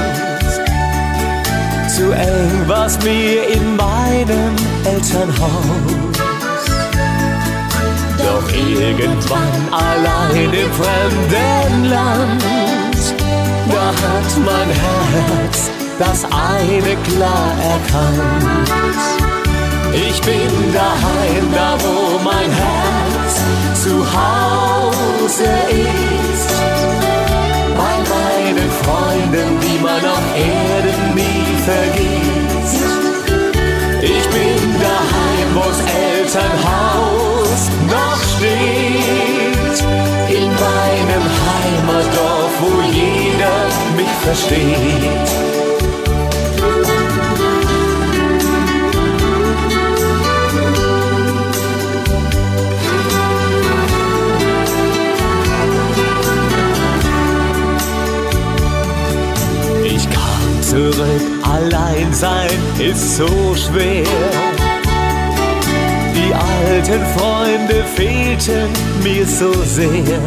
Zu 1.96 2.12
eng 2.12 2.68
war's 2.68 2.98
mir 3.04 3.48
in 3.48 3.76
meinem 3.76 4.56
Elternhaus. 4.84 6.16
Doch 8.18 8.52
irgendwann 8.52 9.56
allein 9.72 10.54
im 10.54 10.72
fremden 10.74 11.90
Land, 11.90 12.44
da 13.70 13.88
hat 13.88 14.32
mein 14.44 14.70
Herz 14.70 15.70
das 16.00 16.26
eine 16.26 16.96
klar 17.08 17.54
erkannt. 17.74 18.70
Ich 19.94 20.22
bin 20.22 20.74
daheim, 20.74 21.52
da 21.54 21.78
wo 21.80 22.20
mein 22.24 22.52
Herz 22.52 23.42
zu 23.82 24.06
Hause 24.06 25.44
ist. 25.70 26.25
Bei 28.56 28.62
meinen 28.62 28.72
Freunden, 28.72 29.60
die 29.60 29.80
man 29.80 30.06
auf 30.06 30.24
Erden 30.34 31.16
nie 31.16 31.56
vergisst. 31.66 32.86
Ich 34.02 34.30
bin 34.30 34.80
daheim, 34.80 35.56
wo's 35.56 35.80
Elternhaus 35.82 37.70
noch 37.90 38.22
steht. 38.38 39.84
In 40.30 40.48
meinem 40.48 41.26
Heimatdorf, 41.46 42.54
wo 42.62 42.82
jeder 42.92 43.68
mich 43.98 44.16
versteht. 44.24 45.55
Zurück, 60.76 61.22
allein 61.44 62.12
sein 62.12 62.60
ist 62.80 63.18
so 63.18 63.28
schwer. 63.56 64.04
Die 66.18 66.34
alten 66.34 67.02
Freunde 67.16 67.84
fehlten 67.96 68.70
mir 69.02 69.26
so 69.26 69.54
sehr. 69.64 70.20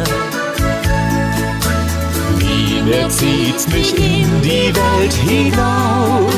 Wieder 2.37 3.09
zieht's 3.09 3.67
mich 3.67 3.95
in 3.95 4.41
die 4.41 4.73
Welt 4.81 5.13
hinaus. 5.13 6.33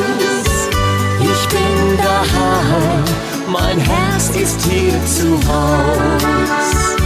Ich 1.21 1.47
bin 1.47 1.97
daheim, 1.97 3.03
mein 3.47 3.79
Herz 3.79 4.29
ist 4.35 4.59
hier 4.69 4.99
zu 5.05 5.29
Haus. 5.47 6.97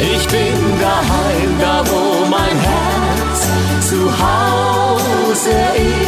Ich 0.00 0.26
bin 0.28 0.56
daheim, 0.80 1.50
da 1.60 1.82
wo 1.90 2.24
mein 2.26 2.58
Herz 2.70 3.40
zu 3.88 4.00
Hause 4.24 5.50
ist. 5.76 6.03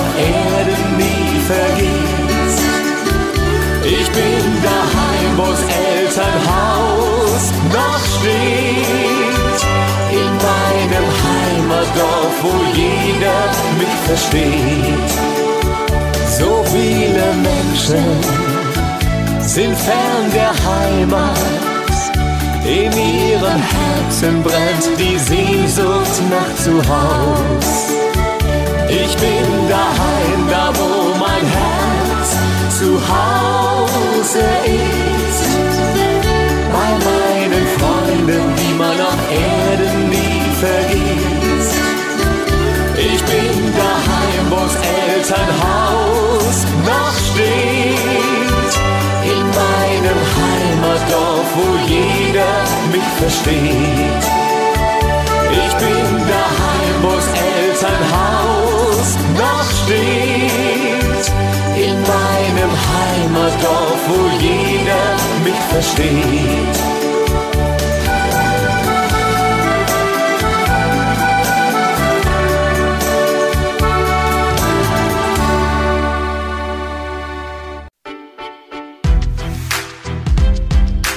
Auf 0.00 0.12
Erden 0.18 0.96
nie 0.96 1.40
vergisst. 1.52 2.70
Ich 3.84 4.08
bin 4.18 4.44
daheim, 4.62 5.30
wo's 5.36 5.62
Elternhaus 5.88 7.44
noch 7.76 8.02
steht. 8.16 9.60
In 10.22 10.32
meinem 10.48 11.06
Heimatdorf, 11.24 12.34
wo 12.42 12.54
jeder 12.74 13.42
mich 13.78 13.96
versteht. 14.06 15.10
So 16.38 16.64
viele 16.72 17.26
Menschen 17.48 18.04
sind 19.40 19.76
fern 19.76 20.26
der 20.34 20.52
Heimat. 20.70 21.38
In 22.64 22.92
ihrem 22.92 23.62
Herzen 23.74 24.42
brennt 24.42 24.86
die 24.98 25.18
Sehnsucht 25.18 26.16
nach 26.30 26.54
Zuhaus. 26.62 27.89
Ich 28.90 29.16
bin 29.18 29.68
daheim, 29.68 30.48
da 30.50 30.72
wo 30.74 31.14
mein 31.16 31.46
Herz 31.46 32.28
zu 32.76 32.98
Hause 32.98 34.44
ist. 34.66 35.44
Bei 36.72 36.90
meinen 37.08 37.66
Freunden, 37.78 38.42
die 38.56 38.74
man 38.74 39.00
auf 39.00 39.20
Erden 39.30 40.08
nie 40.08 40.42
vergisst. 40.58 41.76
Ich 42.96 43.22
bin 43.30 43.72
daheim, 43.78 44.44
wo's 44.50 44.74
Elternhaus 45.06 46.66
noch 46.84 47.14
steht. 47.30 48.72
In 49.22 49.46
meinem 49.60 50.20
Heimatdorf, 50.36 51.46
wo 51.54 51.68
jeder 51.86 52.54
mich 52.90 53.08
versteht. 53.20 54.24
Ich 55.52 55.74
bin 55.76 56.09
steht. 59.90 61.32
In 61.76 61.96
meinem 62.02 62.72
Heimatdorf, 62.92 64.00
wo 64.08 64.20
jeder 64.38 65.16
mich 65.44 65.60
versteht. 65.70 67.00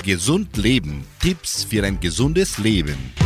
Gesund 0.04 0.58
Leben. 0.58 1.06
Tipps 1.22 1.64
für 1.64 1.84
ein 1.86 2.00
gesundes 2.00 2.58
Leben. 2.58 3.23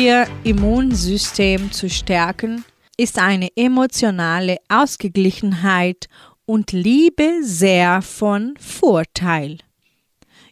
Ihr 0.00 0.26
Immunsystem 0.44 1.70
zu 1.72 1.90
stärken, 1.90 2.64
ist 2.96 3.18
eine 3.18 3.54
emotionale 3.54 4.56
Ausgeglichenheit 4.70 6.06
und 6.46 6.72
Liebe 6.72 7.40
sehr 7.42 8.00
von 8.00 8.54
Vorteil. 8.58 9.58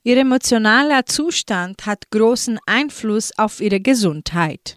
Ihr 0.02 0.18
emotionaler 0.18 1.06
Zustand 1.06 1.86
hat 1.86 2.10
großen 2.10 2.58
Einfluss 2.66 3.30
auf 3.38 3.62
Ihre 3.62 3.80
Gesundheit. 3.80 4.76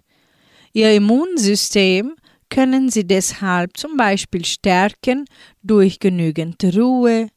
Ihr 0.72 0.94
Immunsystem 0.94 2.14
können 2.48 2.88
Sie 2.88 3.06
deshalb 3.06 3.76
zum 3.76 3.98
Beispiel 3.98 4.46
stärken 4.46 5.26
durch 5.62 5.98
genügend 5.98 6.64
Ruhe, 6.74 7.28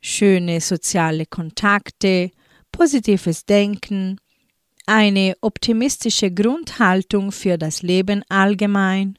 schöne 0.00 0.62
soziale 0.62 1.26
Kontakte, 1.26 2.30
positives 2.72 3.44
Denken, 3.44 4.18
eine 4.88 5.36
optimistische 5.42 6.30
Grundhaltung 6.30 7.30
für 7.30 7.58
das 7.58 7.82
Leben 7.82 8.22
allgemein, 8.30 9.18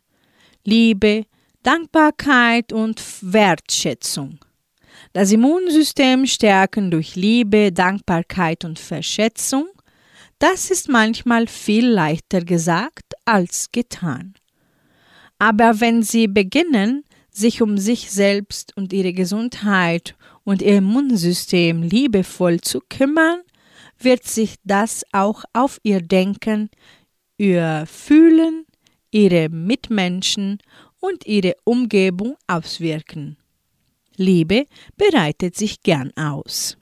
Liebe, 0.66 1.26
Dankbarkeit 1.62 2.74
und 2.74 3.02
Wertschätzung. 3.22 4.40
Das 5.14 5.32
Immunsystem 5.32 6.26
stärken 6.26 6.90
durch 6.90 7.16
Liebe, 7.16 7.72
Dankbarkeit 7.72 8.66
und 8.66 8.80
Verschätzung, 8.80 9.68
das 10.40 10.72
ist 10.72 10.90
manchmal 10.90 11.48
viel 11.48 11.88
leichter 11.88 12.42
gesagt 12.42 13.14
als 13.26 13.72
getan. 13.72 14.34
Aber 15.38 15.80
wenn 15.80 16.02
Sie 16.02 16.28
beginnen, 16.28 17.04
sich 17.30 17.62
um 17.62 17.78
sich 17.78 18.10
selbst 18.10 18.76
und 18.76 18.92
ihre 18.92 19.14
Gesundheit 19.14 20.16
und 20.44 20.62
ihr 20.62 20.78
Immunsystem 20.78 21.84
liebevoll 21.84 22.60
zu 22.60 22.82
kümmern, 22.90 23.42
wird 24.04 24.26
sich 24.26 24.56
das 24.64 25.04
auch 25.12 25.44
auf 25.54 25.80
ihr 25.84 26.02
Denken, 26.02 26.70
ihr 27.38 27.86
Fühlen, 27.88 28.66
ihre 29.12 29.50
Mitmenschen 29.50 30.60
und 31.00 31.26
ihre 31.26 31.56
Umgebung 31.64 32.36
auswirken. 32.48 33.38
Liebe 34.16 34.66
bereitet 34.98 35.56
sich 35.56 35.82
gern 35.82 36.12
aus. 36.18 36.78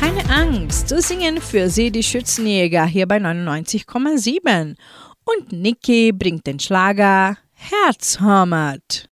Keine 0.00 0.28
Angst, 0.28 0.88
so 0.88 1.00
singen 1.00 1.40
für 1.40 1.70
Sie 1.70 1.90
die 1.90 2.02
Schützenjäger 2.02 2.86
hier 2.86 3.06
bei 3.06 3.18
99,7. 3.18 4.76
Und 5.24 5.52
Niki 5.52 6.12
bringt 6.12 6.46
den 6.46 6.58
Schlager 6.58 7.36
Herzhammert. 7.52 9.08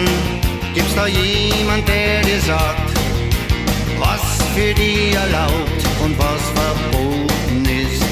Sorgen, 0.00 0.74
gibt's 0.74 0.94
da 0.94 1.06
jemand, 1.06 1.86
der 1.88 2.22
dir 2.22 2.40
sagt, 2.40 2.90
was 3.98 4.20
für 4.54 4.74
die 4.74 5.14
erlaubt 5.14 5.82
und 6.04 6.18
was 6.18 6.42
verboten 6.54 7.64
ist. 7.64 8.02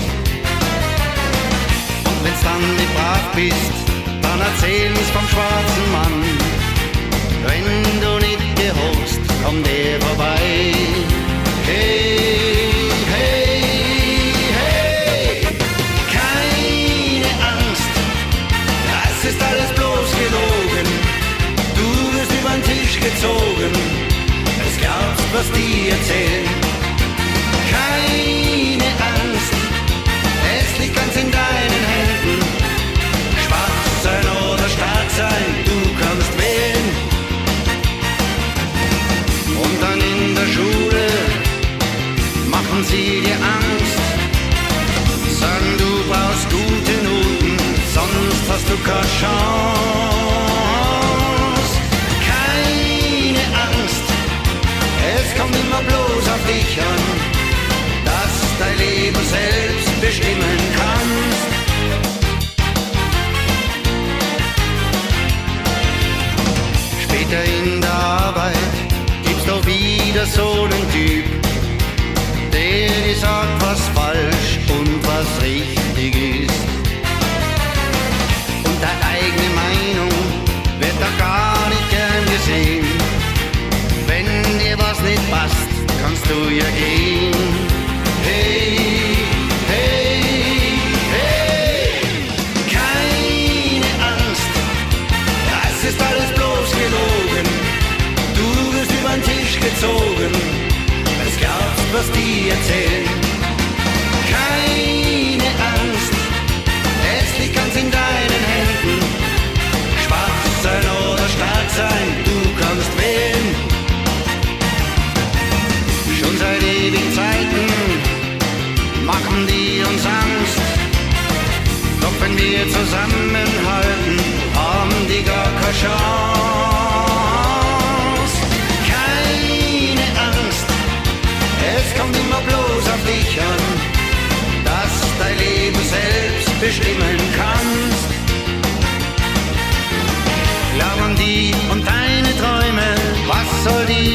Und 2.04 2.24
wenn's 2.24 2.42
dann 2.42 2.76
nicht 2.76 3.34
bist, 3.34 4.22
dann 4.22 4.40
erzähl's 4.40 5.10
vom 5.12 5.28
schwarzen 5.28 5.92
Mann. 5.92 6.24
Wenn 7.46 8.00
du 8.00 8.26
nicht 8.26 8.56
gehorchst, 8.56 9.20
kommt 9.44 9.66
der 9.66 10.00
vorbei. 10.00 10.97
gezogen. 23.18 23.72
Es 24.66 24.80
gab's, 24.80 25.22
was 25.32 25.50
die 25.52 25.88
erzählen. 25.88 26.67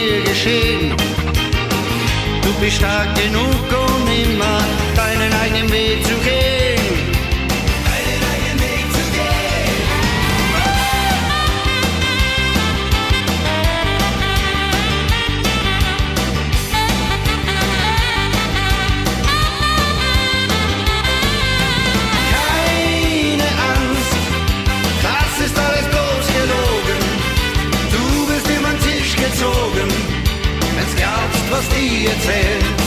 dir 0.04 0.22
geschehen. 0.24 0.94
Du 2.42 2.52
bist 2.60 2.78
stark 2.78 3.16
genug, 3.16 3.66
um 3.86 4.02
immer 4.08 4.60
deinen 4.96 5.32
eigenen 5.34 5.72
Weg 5.72 6.04
zu 6.06 6.16
gehen. 6.26 6.53
theater. 31.74 32.83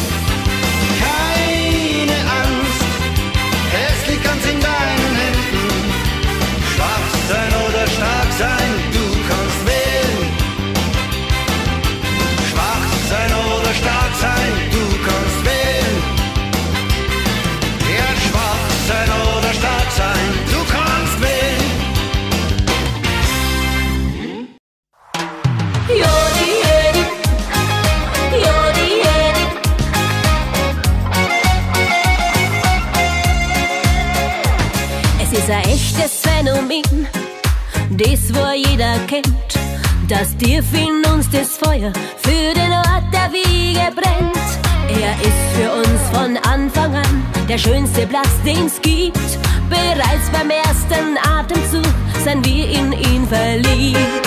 Aus 40.19 40.35
dir 40.38 40.62
fiel 40.62 41.02
uns 41.12 41.29
das 41.31 41.58
Feuer 41.58 41.92
für 42.17 42.54
den 42.54 42.73
Ort, 42.73 43.04
der 43.12 43.31
wie 43.33 43.75
gebrennt. 43.75 44.37
Er 44.88 45.12
ist 45.21 45.44
für 45.54 45.71
uns 45.71 46.00
von 46.10 46.37
Anfang 46.50 46.94
an 46.94 47.27
der 47.46 47.58
schönste 47.58 48.06
Platz, 48.06 48.31
den's 48.44 48.81
gibt. 48.81 49.19
Bereits 49.69 50.31
beim 50.33 50.48
ersten 50.48 51.19
Atemzug 51.23 51.92
sind 52.25 52.46
wir 52.46 52.67
in 52.67 52.92
ihn 52.92 53.27
verliebt. 53.29 54.27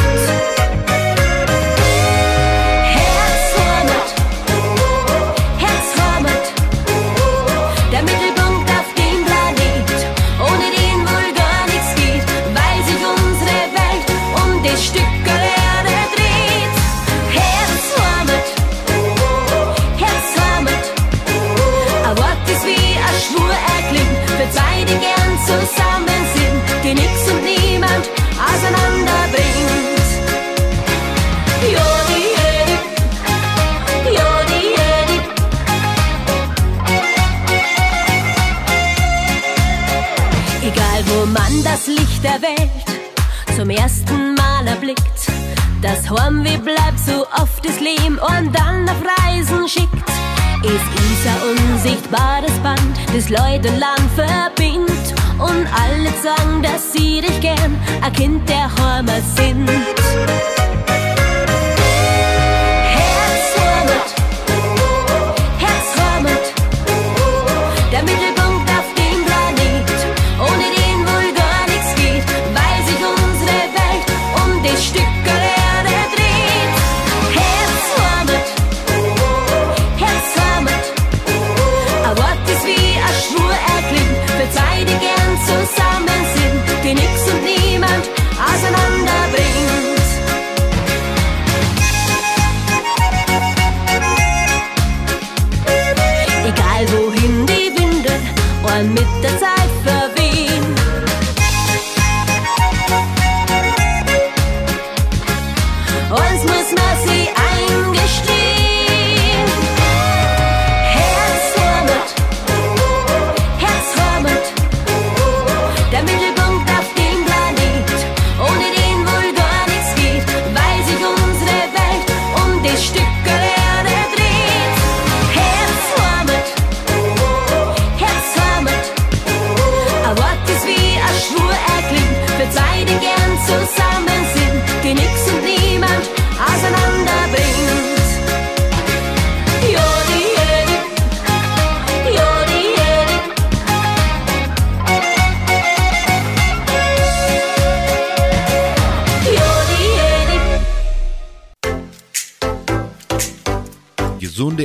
Das 53.14 53.30
Leute 53.30 53.70
Land 53.78 54.10
verbindet. 54.16 55.14
Und 55.40 55.68
alle 55.74 56.12
sagen, 56.22 56.62
dass 56.62 56.92
sie 56.94 57.22
dich 57.22 57.40
gern, 57.40 57.76
ein 58.02 58.14
Kind 58.14 58.48
der 58.50 58.70
Heimat 58.76 59.24
sind. 59.36 59.49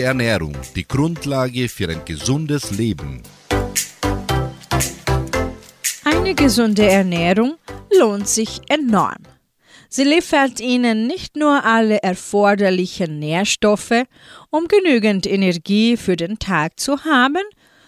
Ernährung, 0.05 0.55
die 0.77 0.87
Grundlage 0.87 1.67
für 1.67 1.89
ein 1.89 2.05
gesundes 2.05 2.71
Leben. 2.71 3.23
Eine 6.05 6.35
gesunde 6.35 6.87
Ernährung 6.87 7.55
lohnt 7.99 8.29
sich 8.29 8.61
enorm. 8.69 9.23
Sie 9.89 10.05
liefert 10.05 10.61
Ihnen 10.61 11.07
nicht 11.07 11.37
nur 11.37 11.65
alle 11.65 12.03
erforderlichen 12.03 13.19
Nährstoffe, 13.19 14.05
um 14.51 14.69
genügend 14.69 15.27
Energie 15.27 15.97
für 15.97 16.17
den 16.17 16.39
Tag 16.39 16.79
zu 16.79 17.05
haben, 17.05 17.45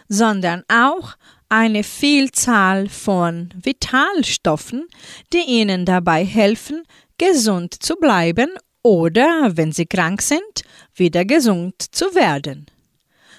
sondern 0.09 0.63
auch 0.69 1.17
eine 1.51 1.85
Vielzahl 1.85 2.89
von 2.89 3.51
Vitalstoffen, 3.63 4.87
die 5.35 5.45
Ihnen 5.47 5.85
dabei 5.85 6.25
helfen, 6.25 6.83
gesund 7.19 7.75
zu 7.83 7.97
bleiben 7.97 8.49
oder, 8.83 9.57
wenn 9.57 9.73
Sie 9.73 9.85
krank 9.85 10.23
sind, 10.23 10.63
wieder 10.97 11.25
gesund 11.25 11.75
zu 11.91 12.15
werden. 12.15 12.67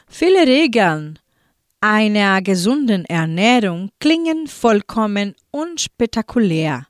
Viele 0.08 0.48
Regeln 0.48 1.20
einer 1.82 2.42
gesunden 2.42 3.06
Ernährung 3.06 3.92
klingen 4.00 4.48
vollkommen 4.48 5.36
unspektakulär. 5.52 6.88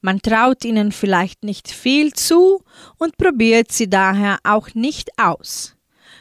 Man 0.00 0.20
traut 0.20 0.64
ihnen 0.64 0.92
vielleicht 0.92 1.42
nicht 1.42 1.70
viel 1.70 2.12
zu 2.12 2.62
und 2.98 3.16
probiert 3.16 3.72
sie 3.72 3.88
daher 3.88 4.38
auch 4.44 4.74
nicht 4.74 5.10
aus. 5.18 5.74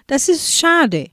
Das 0.07 0.29
ist 0.29 0.53
schade, 0.55 1.09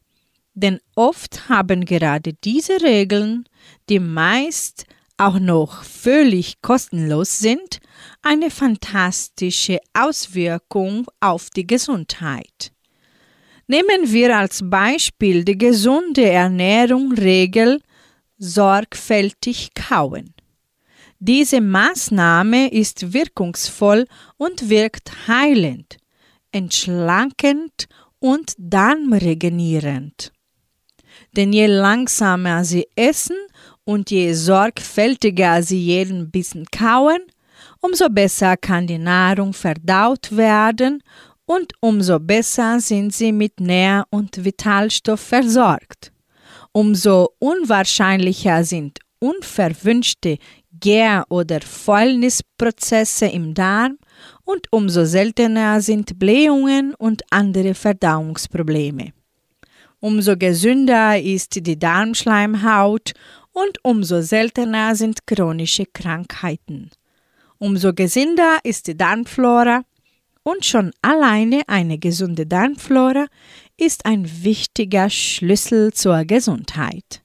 denn 0.55 0.79
oft 0.95 1.49
haben 1.49 1.85
gerade 1.85 2.35
diese 2.45 2.81
Regeln, 2.83 3.49
die 3.89 3.99
meist 3.99 4.85
auch 5.17 5.39
noch 5.39 5.83
völlig 5.83 6.63
kostenlos 6.63 7.39
sind, 7.39 7.81
eine 8.23 8.51
fantastische 8.51 9.81
Auswirkung 9.93 11.07
auf 11.21 11.51
die 11.51 11.67
Gesundheit. 11.67 12.73
Nehmen 13.67 14.13
wir 14.13 14.37
als 14.37 14.61
Beispiel 14.63 15.45
die 15.45 15.59
gesunde 15.59 16.29
Ernährung 16.29 17.13
Regel 17.13 17.81
sorgfältig 18.39 19.75
kauen. 19.75 20.35
Diese 21.19 21.61
Maßnahme 21.61 22.73
ist 22.73 23.13
wirkungsvoll 23.13 24.07
und 24.37 24.69
wirkt 24.69 25.29
heilend, 25.29 25.99
entschlankend 26.51 27.87
und 28.19 28.55
darmregenierend. 28.59 30.33
Denn 31.37 31.53
je 31.53 31.67
langsamer 31.67 32.65
Sie 32.65 32.89
essen 32.97 33.37
und 33.85 34.11
je 34.11 34.33
sorgfältiger 34.33 35.63
Sie 35.63 35.81
jeden 35.81 36.31
Bissen 36.31 36.67
kauen, 36.73 37.21
umso 37.83 38.09
besser 38.09 38.57
kann 38.57 38.87
die 38.87 38.99
Nahrung 38.99 39.53
verdaut 39.53 40.35
werden 40.35 41.03
und 41.45 41.75
umso 41.81 42.19
besser 42.19 42.81
sind 42.81 43.13
Sie 43.13 43.33
mit 43.33 43.61
Nähr- 43.61 44.07
und 44.11 44.45
Vitalstoff 44.45 45.21
versorgt. 45.21 46.13
Umso 46.73 47.31
unwahrscheinlicher 47.39 48.65
sind 48.65 49.01
unverwünschte 49.19 50.39
Gär- 50.81 51.27
oder 51.29 51.61
Fäulnisprozesse 51.61 53.27
im 53.27 53.53
Darm 53.53 53.99
und 54.45 54.67
umso 54.71 55.05
seltener 55.05 55.81
sind 55.81 56.19
Blähungen 56.19 56.95
und 56.95 57.23
andere 57.31 57.75
Verdauungsprobleme. 57.75 59.13
Umso 60.01 60.37
gesünder 60.37 61.21
ist 61.21 61.67
die 61.67 61.79
Darmschleimhaut 61.79 63.13
und 63.53 63.79
umso 63.85 64.23
seltener 64.23 64.97
sind 64.97 65.27
chronische 65.27 65.87
Krankheiten. 65.87 66.91
Umso 67.63 67.93
gesünder 67.95 68.59
ist 68.65 68.89
die 68.89 68.97
Darmflora 68.97 69.85
und 70.43 70.65
schon 70.65 70.91
alleine 71.01 71.63
eine 71.69 71.97
gesunde 71.97 72.45
Darmflora 72.45 73.29
ist 73.77 74.05
ein 74.05 74.29
wichtiger 74.43 75.09
Schlüssel 75.09 75.93
zur 75.93 76.25
Gesundheit. 76.25 77.23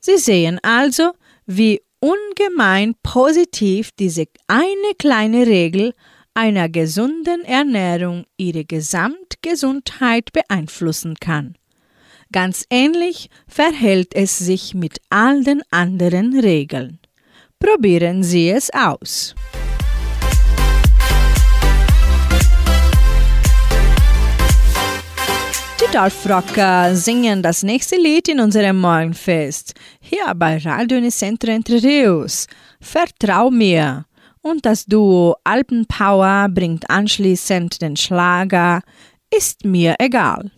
Sie 0.00 0.16
sehen 0.16 0.60
also, 0.62 1.10
wie 1.44 1.82
ungemein 1.98 2.94
positiv 3.02 3.90
diese 3.98 4.24
eine 4.46 4.94
kleine 4.98 5.46
Regel 5.46 5.92
einer 6.32 6.70
gesunden 6.70 7.44
Ernährung 7.44 8.24
ihre 8.38 8.64
Gesamtgesundheit 8.64 10.32
beeinflussen 10.32 11.16
kann. 11.20 11.58
Ganz 12.32 12.64
ähnlich 12.70 13.28
verhält 13.46 14.14
es 14.14 14.38
sich 14.38 14.72
mit 14.72 15.02
all 15.10 15.44
den 15.44 15.60
anderen 15.70 16.40
Regeln. 16.40 16.99
Probieren 17.62 18.22
Sie 18.22 18.48
es 18.48 18.70
aus. 18.72 19.34
Die 25.78 25.92
Dorfrocker 25.92 26.96
singen 26.96 27.42
das 27.42 27.62
nächste 27.62 27.96
Lied 27.96 28.28
in 28.28 28.40
unserem 28.40 28.80
Morgenfest. 28.80 29.74
Hier 30.00 30.32
bei 30.34 30.56
Radio 30.56 30.96
Unicentro 30.96 31.50
Entre 31.50 31.82
Rios. 31.82 32.46
Vertrau 32.80 33.50
mir. 33.50 34.06
Und 34.40 34.64
das 34.64 34.86
Duo 34.86 35.36
Alpenpower 35.44 36.48
bringt 36.48 36.88
anschließend 36.88 37.82
den 37.82 37.94
Schlager 37.94 38.80
Ist 39.30 39.66
mir 39.66 39.96
egal. 39.98 40.50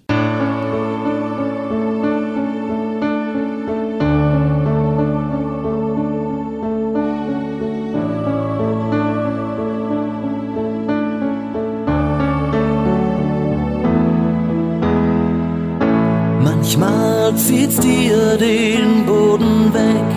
Manchmal 16.79 17.37
zieht's 17.37 17.77
dir 17.81 18.39
den 18.39 19.05
Boden 19.05 19.75
weg. 19.75 20.13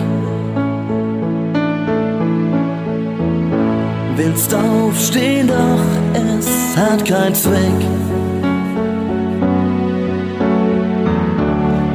willst 4.16 4.54
aufstehen, 4.54 5.48
doch 5.48 6.14
es 6.14 6.74
hat 6.74 7.04
keinen 7.04 7.34
Zweck. 7.34 7.60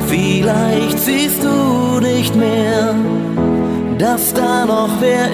Vielleicht 0.07 0.99
siehst 0.99 1.43
du 1.43 1.99
nicht 1.99 2.35
mehr, 2.35 2.93
dass 3.97 4.31
da 4.31 4.67
noch 4.67 4.89
wer 4.99 5.25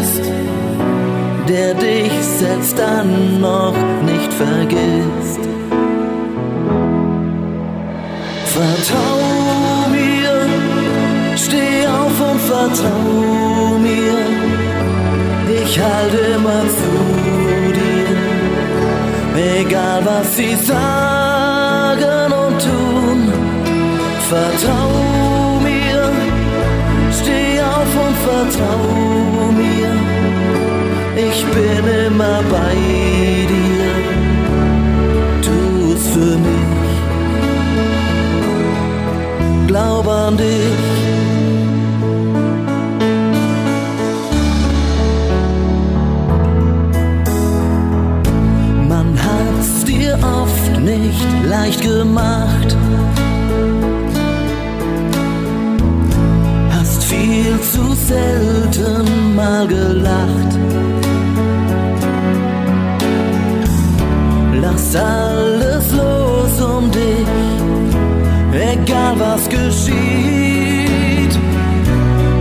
ist, 0.00 0.22
der 1.48 1.74
dich 1.74 2.12
selbst 2.38 2.76
dann 2.76 3.40
noch 3.40 3.76
nicht 4.04 4.32
vergisst. 4.32 5.49
Vertrau 8.60 9.88
mir, 9.88 10.36
steh 11.34 11.86
auf 11.86 12.16
und 12.30 12.40
vertrau 12.42 13.78
mir, 13.86 14.18
ich 15.62 15.80
halte 15.80 16.18
immer 16.36 16.62
zu 16.80 16.92
dir, 17.78 18.18
egal 19.60 20.04
was 20.04 20.36
sie 20.36 20.54
sagen 20.56 22.32
und 22.44 22.56
tun. 22.68 23.20
Vertrau 24.28 24.90
mir, 25.62 26.02
steh 27.18 27.62
auf 27.62 27.92
und 28.04 28.16
vertrau 28.28 28.82
mir, 29.60 29.92
ich 31.28 31.40
bin 31.54 31.84
immer 32.08 32.42
bei 32.56 32.74
dir, 33.52 33.90
tu's 35.46 36.04
für 36.12 36.36
mich 36.36 36.69
an 40.30 40.36
dich. 40.36 40.80
Man 48.88 49.08
hat's 49.26 49.84
dir 49.84 50.18
oft 50.42 50.80
nicht 50.80 51.26
leicht 51.48 51.82
gemacht. 51.82 52.76
Hast 56.74 57.04
viel 57.04 57.58
zu 57.72 57.84
selten 57.94 59.34
mal 59.34 59.66
gelacht. 59.66 60.52
Lass 64.62 64.94
alles 64.96 65.59
egal 69.10 69.18
was 69.18 69.48
geschieht, 69.48 71.34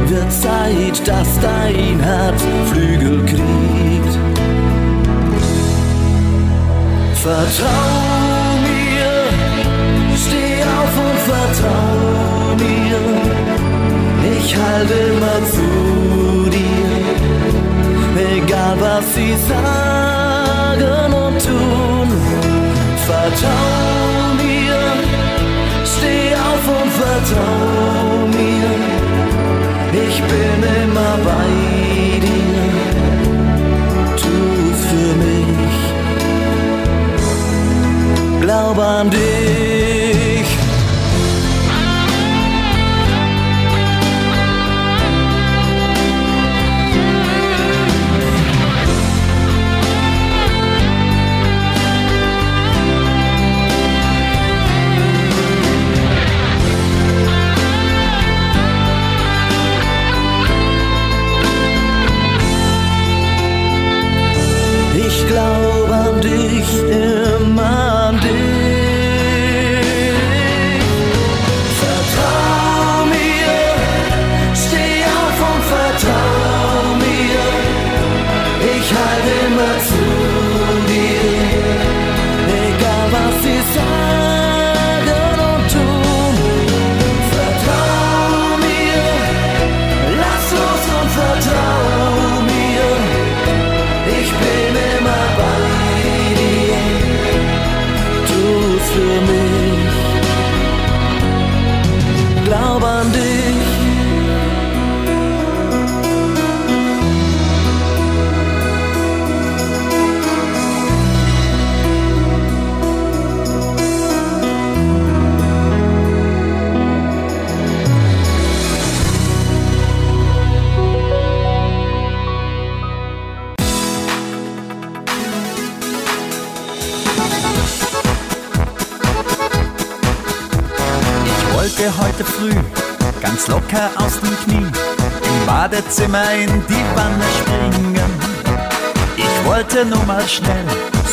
wird 0.08 0.32
Zeit, 0.32 1.08
dass 1.08 1.40
dein 1.40 2.00
Herz 2.00 2.42
Flügel 2.72 3.26
kriegt. 3.26 4.18
Vertrau 7.14 8.58
mir, 8.66 9.14
steh 10.16 10.64
auf 10.64 10.94
und 11.06 11.20
vertrau 11.32 12.56
mir, 12.58 13.02
ich 14.38 14.56
halte 14.56 14.94
immer 14.94 15.40
zu 15.52 15.70
dir, 16.50 17.00
egal 18.38 18.76
was 18.80 19.06
sie 19.16 19.36
sagen 19.48 21.14
und 21.14 21.40
tun. 21.44 22.08
Vertrau 23.06 23.79
ich 30.20 30.26
bin 30.26 30.64
immer 30.84 31.29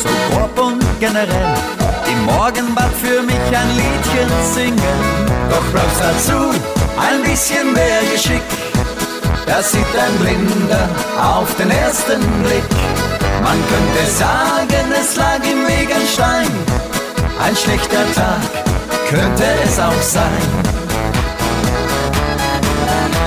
so 0.01 0.09
grob 0.29 0.59
und 0.59 0.83
generell, 0.99 1.55
im 2.11 2.25
Morgenbad 2.25 2.91
für 3.01 3.21
mich 3.23 3.47
ein 3.61 3.69
Liedchen 3.75 4.29
singen. 4.53 4.99
Doch 5.49 5.63
brauchst 5.73 6.01
dazu 6.01 6.51
ein 6.97 7.23
bisschen 7.23 7.73
mehr 7.73 8.01
Geschick. 8.11 8.43
Das 9.45 9.71
sieht 9.71 9.93
ein 9.97 10.15
Blinder 10.19 10.89
auf 11.17 11.55
den 11.55 11.71
ersten 11.71 12.21
Blick. 12.43 12.69
Man 13.41 13.57
könnte 13.71 14.11
sagen, 14.11 14.93
es 14.99 15.15
lag 15.15 15.39
im 15.43 15.65
Weg 15.67 15.89
ein 15.95 16.07
Stein. 16.13 16.51
Ein 17.43 17.55
schlechter 17.55 18.05
Tag 18.13 18.41
könnte 19.09 19.45
es 19.63 19.79
auch 19.79 20.01
sein. 20.01 20.43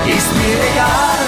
Ist 0.05 0.31
mir 0.35 0.57
egal, 0.73 1.21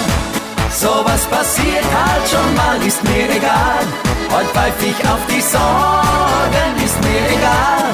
sowas 0.70 1.22
passiert 1.26 1.84
halt 1.84 2.28
schon 2.28 2.54
mal, 2.54 2.86
ist 2.86 3.02
mir 3.04 3.30
egal. 3.36 4.03
Heute 4.34 4.48
pfeif 4.48 4.74
ich 4.82 5.08
auf 5.08 5.20
die 5.30 5.40
Sorgen, 5.40 6.70
ist 6.84 6.98
mir 7.04 7.22
egal. 7.36 7.86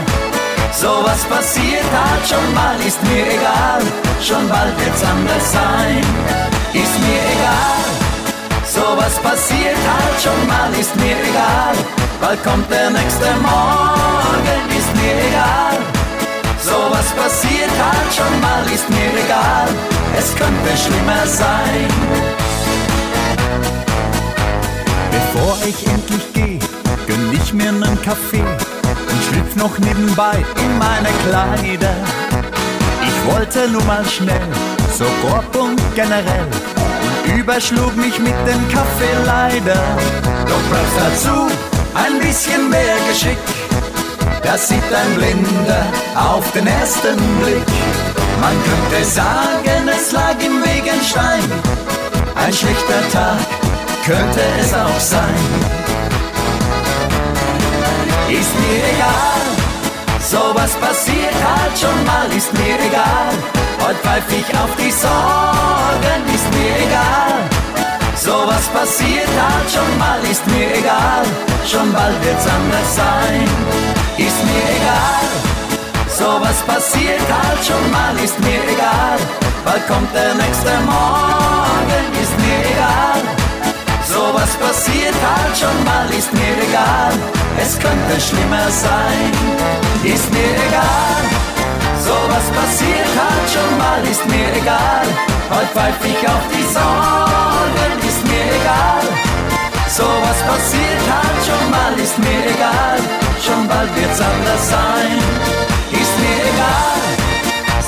Sowas 0.73 1.23
passiert 1.25 1.85
halt 1.85 2.27
schon 2.27 2.55
mal, 2.55 2.77
ist 2.81 3.03
mir 3.03 3.27
egal. 3.27 3.83
Schon 4.23 4.49
bald 4.49 4.73
wird's 4.81 5.05
anders 5.05 5.53
sein, 5.53 6.01
ist 6.73 6.97
mir 7.05 7.23
egal. 7.37 7.91
Sowas 8.65 9.19
passiert 9.19 9.77
halt 9.93 10.17
schon 10.25 10.47
mal, 10.47 10.73
ist 10.81 10.97
mir 10.97 11.19
egal. 11.29 11.77
Bald 12.23 12.43
kommt 12.43 12.71
der 12.73 12.89
nächste 12.89 13.29
Morgen, 13.43 14.63
ist 14.81 14.93
mir 14.97 15.17
egal. 15.29 15.77
Sowas 16.59 17.09
passiert 17.21 17.75
halt 17.85 18.11
schon 18.17 18.41
mal, 18.41 18.65
ist 18.73 18.89
mir 18.89 19.13
egal. 19.25 19.69
Es 20.17 20.35
könnte 20.37 20.71
schlimmer 20.75 21.27
sein. 21.27 22.30
Bevor 25.11 25.59
ich 25.67 25.87
endlich 25.87 26.33
geh, 26.33 26.59
gönn 27.07 27.33
ich 27.33 27.53
mir 27.53 27.73
nen 27.73 28.01
Kaffee 28.03 28.45
und 29.11 29.23
schlüpf 29.29 29.57
noch 29.57 29.79
nebenbei 29.79 30.45
in 30.65 30.79
meine 30.79 31.09
Kleider. 31.27 31.95
Ich 33.03 33.33
wollte 33.33 33.69
nur 33.69 33.85
mal 33.85 34.05
schnell, 34.05 34.49
so 34.99 35.05
grob 35.23 35.55
und 35.63 35.81
generell 35.95 36.47
und 37.27 37.39
überschlug 37.39 37.97
mich 37.97 38.19
mit 38.19 38.39
dem 38.47 38.69
Kaffee 38.69 39.17
leider. 39.27 39.81
Doch 40.47 40.63
brauchst 40.71 40.99
dazu 40.99 41.49
ein 41.95 42.19
bisschen 42.21 42.69
mehr 42.71 42.97
Geschick. 43.09 43.39
Das 44.43 44.69
sieht 44.69 44.93
ein 44.93 45.15
Blinder 45.17 45.87
auf 46.15 46.51
den 46.53 46.67
ersten 46.67 47.17
Blick. 47.41 47.71
Man 48.41 48.57
könnte 48.65 49.05
sagen, 49.05 49.89
es 49.89 50.13
lag 50.13 50.35
im 50.45 50.63
Weg 50.63 50.91
ein 50.91 51.05
Stein. 51.05 51.45
Ein 52.35 52.53
schlechter 52.53 53.09
Tag 53.13 53.60
könnte 54.11 54.43
es 54.61 54.75
auch 54.75 55.01
sein. 55.15 55.43
Ist 58.29 58.55
mir 58.63 58.83
egal, 58.95 59.45
sowas 60.35 60.73
passiert 60.85 61.39
halt 61.51 61.75
schon 61.81 61.99
mal, 62.11 62.27
ist 62.37 62.53
mir 62.59 62.77
egal. 62.89 63.33
Heute 63.83 64.01
pfeif 64.03 64.29
ich 64.41 64.51
auf 64.63 64.73
die 64.83 64.95
Sorgen, 65.05 66.21
ist 66.37 66.49
mir 66.57 66.75
egal. 66.87 67.39
Sowas 68.17 68.65
passiert 68.77 69.33
halt 69.45 69.69
schon 69.75 69.93
mal, 70.03 70.21
ist 70.33 70.45
mir 70.53 70.69
egal. 70.81 71.25
Schon 71.71 71.93
bald 71.93 72.17
wird's 72.25 72.47
anders 72.57 72.91
sein, 73.03 73.43
ist 74.27 74.41
mir 74.49 74.67
egal. 74.79 75.27
Sowas 76.21 76.59
passiert 76.71 77.29
halt 77.39 77.61
schon 77.69 77.85
mal, 77.95 78.15
ist 78.25 78.39
mir 78.41 78.63
egal. 78.75 79.19
Bald 79.65 79.87
kommt 79.87 80.13
der 80.15 80.35
nächste 80.35 80.73
Morgen, 80.95 82.05
ist 82.23 82.37
mir 82.43 82.61
egal. 82.75 83.20
Sowas 84.21 84.55
passiert 84.57 85.17
halt 85.29 85.57
schon 85.57 85.79
mal, 85.83 86.07
ist 86.11 86.31
mir 86.35 86.55
egal. 86.69 87.13
Es 87.57 87.73
könnte 87.79 88.21
schlimmer 88.21 88.69
sein, 88.69 89.33
ist 90.05 90.31
mir 90.31 90.53
egal. 90.69 91.23
Sowas 92.07 92.47
passiert 92.59 93.13
halt 93.23 93.47
schon 93.55 93.73
mal, 93.79 94.03
ist 94.13 94.25
mir 94.27 94.49
egal. 94.61 95.07
Heute 95.49 95.73
pfeif 95.73 96.01
ich 96.13 96.23
auf 96.29 96.45
die 96.53 96.67
Sorgen, 96.77 97.93
ist 98.11 98.23
mir 98.31 98.47
egal. 98.61 99.05
Sowas 99.89 100.39
passiert 100.51 101.05
halt 101.17 101.41
schon 101.49 101.65
mal, 101.75 101.93
ist 102.05 102.19
mir 102.19 102.43
egal. 102.55 103.01
Schon 103.45 103.67
bald 103.69 103.91
wird's 103.97 104.21
anders 104.21 104.63
sein, 104.69 105.17
ist 106.03 106.15
mir 106.21 106.41
egal. 106.53 107.20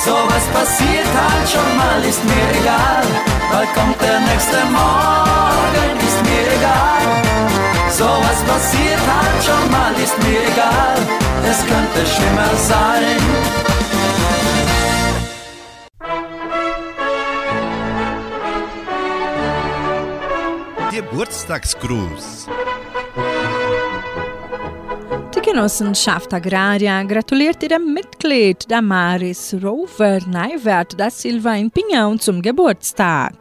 Sowas 0.05 0.45
passiert 0.53 1.07
halt 1.15 1.49
schon 1.49 1.77
mal, 1.79 2.05
ist 2.05 2.25
mir 2.25 2.61
egal. 2.61 3.05
Bald 3.53 3.73
kommt 3.73 4.01
der 4.03 4.19
nächste 4.19 4.57
Morgen, 4.67 5.97
ist 6.09 6.21
mir 6.27 6.45
egal. 6.57 7.05
Sowas 7.89 8.43
passiert 8.49 8.99
halt 8.99 9.45
schon 9.45 9.71
mal, 9.71 9.95
ist 10.03 10.19
mir 10.25 10.43
egal. 10.53 10.99
Es 11.49 11.59
könnte 11.67 12.05
schlimmer 12.05 12.53
sein. 12.57 13.21
Geburtstagsgruß. 20.91 22.49
Genossenschaft 25.53 26.33
Agraria 26.33 27.03
gratuliert 27.03 27.63
ihrem 27.63 27.93
Mitglied 27.93 28.65
Damaris 28.71 29.55
Rover 29.63 30.19
Neiwert 30.27 30.99
da 30.99 31.11
Silva 31.11 31.55
in 31.57 31.71
Pinhão 31.71 32.19
zum 32.19 32.41
Geburtstag. 32.41 33.35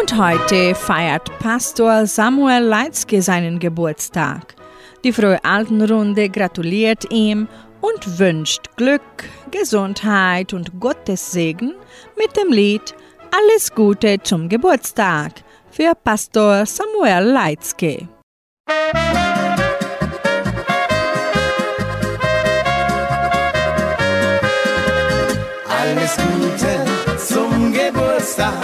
Und 0.00 0.16
heute 0.16 0.74
feiert 0.74 1.28
Pastor 1.40 2.06
Samuel 2.06 2.62
Leitzke 2.62 3.20
seinen 3.20 3.58
Geburtstag. 3.58 4.54
Die 5.04 5.12
Frohe 5.12 5.44
Altenrunde 5.44 6.30
gratuliert 6.30 7.12
ihm 7.12 7.48
und 7.82 8.18
wünscht 8.18 8.74
Glück, 8.78 9.28
Gesundheit 9.50 10.54
und 10.54 10.80
Gottes 10.80 11.32
Segen 11.32 11.74
mit 12.16 12.34
dem 12.34 12.50
Lied 12.50 12.94
Alles 13.30 13.74
Gute 13.74 14.22
zum 14.22 14.48
Geburtstag 14.48 15.44
für 15.74 15.92
Pastor 16.04 16.64
Samuel 16.66 17.32
Leitzke. 17.32 18.08
Alles 25.68 26.16
Gute 26.16 27.18
zum 27.18 27.72
Geburtstag, 27.72 28.54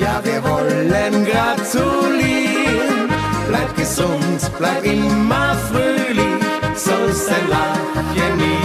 ja 0.00 0.20
wir 0.24 0.42
wollen 0.42 1.26
gratulieren. 1.26 3.10
Bleib 3.48 3.76
gesund, 3.76 4.50
bleib 4.58 4.84
immer 4.84 5.54
fröhlich, 5.70 6.44
sollst 6.74 7.28
dein 7.28 7.48
Lachen 7.50 8.36
nie 8.38 8.57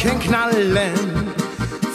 Korken 0.00 0.18
knallen 0.18 1.28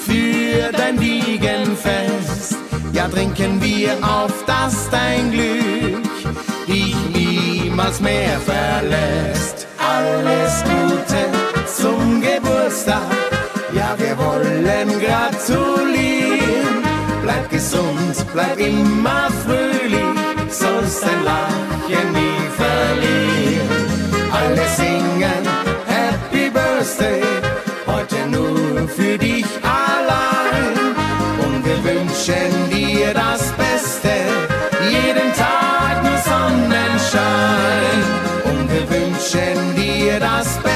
für 0.05 0.71
dein 0.71 0.99
Wiegenfest. 0.99 2.55
Ja, 2.93 3.07
trinken 3.07 3.59
wir 3.61 3.93
auf, 4.03 4.31
dass 4.45 4.89
dein 4.91 5.31
Glück 5.31 6.03
dich 6.67 6.95
niemals 7.13 7.99
mehr 7.99 8.39
verlässt. 8.41 9.65
Alles 9.79 10.63
Gute 10.63 11.65
zum 11.65 12.21
Geburtstag. 12.21 13.01
Ja, 13.73 13.95
wir 13.97 14.15
wollen 14.19 14.87
gratulieren. 15.01 16.83
Bleib 17.23 17.49
gesund, 17.49 18.23
bleib 18.33 18.59
immer 18.59 19.29
fröhlich, 19.43 20.19
sollst 20.49 21.03
dein 21.03 21.23
Lachen 21.23 22.11
nie 22.13 22.49
verlieren. 22.55 23.85
Alle 24.31 24.67
singen 24.77 25.43
Happy 25.87 26.51
Birthday, 26.51 27.21
für 29.05 29.17
dich 29.17 29.45
allein. 29.61 30.73
Und 31.45 31.65
wir 31.65 31.79
wünschen 31.83 32.51
dir 32.71 33.13
das 33.13 33.41
Beste, 33.63 34.13
jeden 34.89 35.29
Tag 35.33 36.03
nur 36.03 36.17
Sonnenschein. 36.31 37.99
Und 38.45 38.71
wir 38.73 38.85
wünschen 38.89 39.75
dir 39.75 40.19
das 40.19 40.47
Beste, 40.57 40.74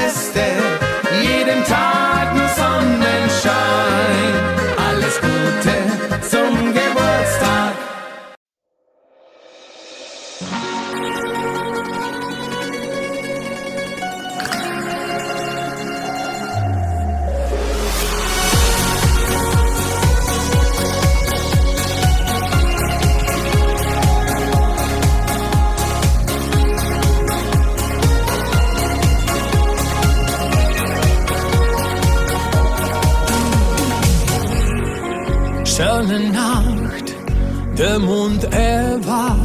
Mond 38.00 38.44
erwacht. 38.52 39.36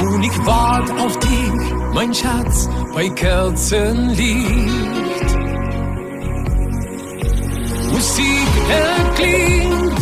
Und 0.00 0.22
ich 0.22 0.46
wart 0.46 0.90
auf 1.00 1.18
dich, 1.18 1.74
mein 1.92 2.12
Schatz, 2.14 2.68
bei 2.94 3.08
Kerzenlicht. 3.08 4.64
Musik 7.92 8.50
erklingt, 8.70 10.00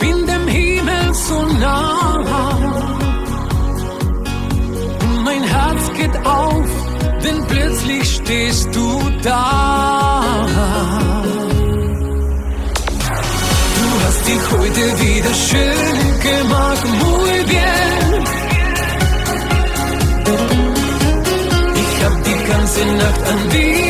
bin 0.00 0.26
dem 0.26 0.46
Himmel 0.48 1.14
so 1.14 1.42
nah. 1.60 2.58
Und 5.02 5.24
mein 5.24 5.42
Herz 5.42 5.92
geht 5.96 6.26
auf, 6.26 6.68
denn 7.24 7.44
plötzlich 7.46 8.16
stehst 8.16 8.74
du 8.74 9.00
da. 9.22 10.27
Heute 14.68 15.00
wieder 15.00 15.34
schön 15.34 16.20
gemacht, 16.20 16.84
muy 17.00 17.44
bien. 17.44 18.24
Ich 21.74 22.04
hab 22.04 22.24
die 22.24 22.50
ganze 22.50 22.86
Nacht 22.86 23.22
an 23.28 23.48
dich 23.50 23.87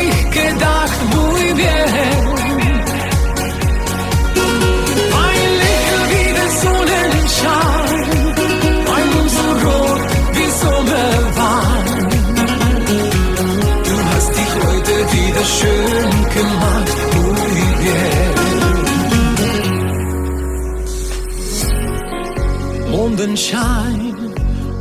Mondenschein, 23.19 24.33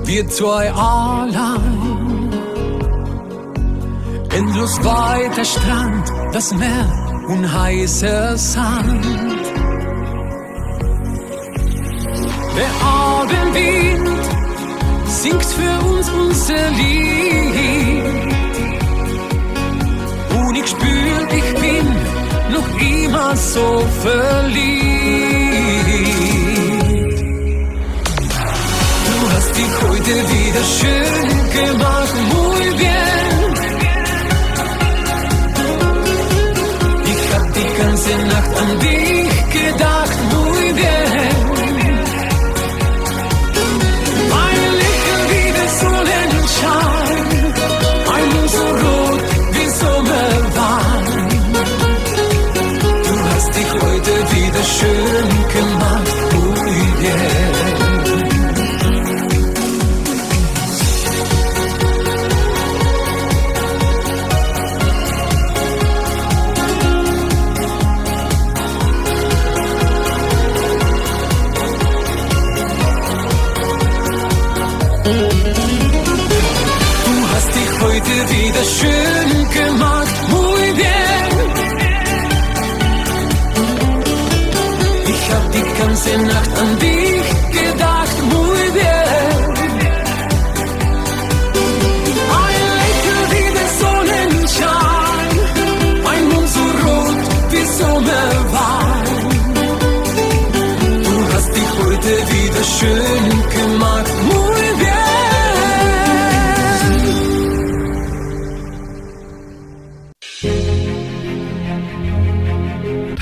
wir 0.05 0.29
zwei 0.29 0.71
allein. 0.71 2.31
Endlos 4.31 4.79
weiter 4.85 5.45
Strand, 5.45 6.13
das 6.33 6.55
Meer 6.55 6.87
und 7.27 7.53
heißer 7.53 8.39
Sand. 8.39 9.05
Der 12.57 12.71
Abendwind 12.81 14.09
singt 15.07 15.45
für 15.45 15.87
uns 15.89 16.09
unser 16.09 16.71
Lied. 16.79 18.05
Und 20.39 20.55
ich 20.55 20.67
spür, 20.69 21.29
ich 21.37 21.55
bin 21.61 21.87
noch 22.53 22.69
immer 22.81 23.35
so 23.35 23.83
verliebt. 24.01 25.48
Heute 30.09 30.29
wieder 30.31 30.65
schön 30.65 31.29
gemacht, 31.53 32.15
muy 32.33 32.67
bien. 32.77 33.55
Ich 37.05 37.35
hab 37.35 37.55
die 37.55 37.83
ganze 37.83 38.11
Nacht 38.27 38.59
an 38.59 38.79
dich 38.81 39.63
gedacht, 39.63 40.19
muy 40.33 40.73
bien. 40.73 41.08
Du 75.09 75.15
hast 77.33 77.51
dich 77.55 77.73
heute 77.81 78.15
wieder 78.35 78.65
schön 78.79 79.29
gemacht, 79.51 80.17
muy 80.29 80.67
bien. 80.75 81.31
Ich 85.07 85.23
hab 85.33 85.45
die 85.53 85.67
ganze 85.81 86.13
Nacht 86.19 86.59
an 86.59 86.79
dich 86.79 87.08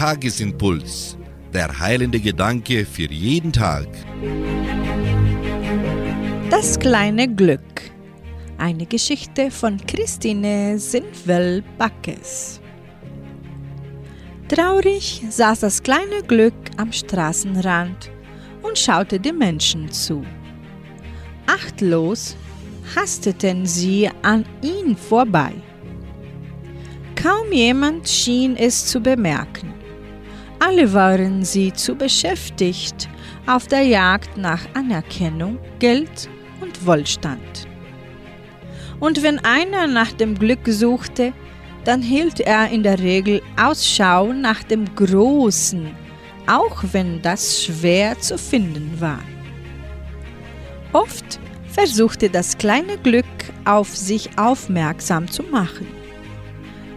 Tagesimpuls. 0.07 1.19
Der 1.53 1.81
heilende 1.81 2.21
Gedanke 2.21 2.87
für 2.87 3.11
jeden 3.11 3.53
Tag. 3.53 3.89
Das 6.49 6.79
kleine 6.79 7.27
Glück. 7.27 7.91
Eine 8.57 8.87
Geschichte 8.87 9.51
von 9.51 9.85
Christine 9.85 10.79
Sinfwell 10.79 11.65
Backes. 11.77 12.61
Traurig 14.47 15.25
saß 15.29 15.59
das 15.59 15.83
kleine 15.83 16.23
Glück 16.23 16.55
am 16.77 16.93
Straßenrand 16.93 18.13
und 18.63 18.79
schaute 18.79 19.19
den 19.19 19.39
Menschen 19.39 19.91
zu. 19.91 20.25
Achtlos 21.49 22.37
hasteten 22.95 23.67
sie 23.67 24.09
an 24.23 24.45
ihn 24.63 24.97
vorbei. 24.97 25.53
Kaum 27.17 27.51
jemand 27.51 28.09
schien 28.09 28.57
es 28.57 28.87
zu 28.87 29.01
bemerken. 29.01 29.75
Alle 30.67 30.93
waren 30.93 31.45
sie 31.45 31.73
zu 31.73 31.95
beschäftigt 31.95 33.09
auf 33.47 33.69
der 33.69 33.83
Jagd 33.83 34.37
nach 34.37 34.63
Anerkennung, 34.75 35.59
Geld 35.79 36.29
und 36.61 36.85
Wohlstand. 36.85 37.69
Und 38.99 39.23
wenn 39.23 39.39
einer 39.45 39.87
nach 39.87 40.11
dem 40.11 40.37
Glück 40.37 40.67
suchte, 40.67 41.33
dann 41.85 42.03
hielt 42.03 42.41
er 42.41 42.69
in 42.69 42.83
der 42.83 42.99
Regel 42.99 43.43
Ausschau 43.57 44.33
nach 44.33 44.65
dem 44.65 44.93
Großen, 44.97 45.95
auch 46.49 46.83
wenn 46.91 47.23
das 47.23 47.63
schwer 47.63 48.19
zu 48.19 48.37
finden 48.37 48.91
war. 48.99 49.23
Oft 50.93 51.39
versuchte 51.69 52.29
das 52.29 52.59
kleine 52.59 52.99
Glück 52.99 53.25
auf 53.65 53.97
sich 53.97 54.37
aufmerksam 54.37 55.31
zu 55.31 55.45
machen. 55.45 55.87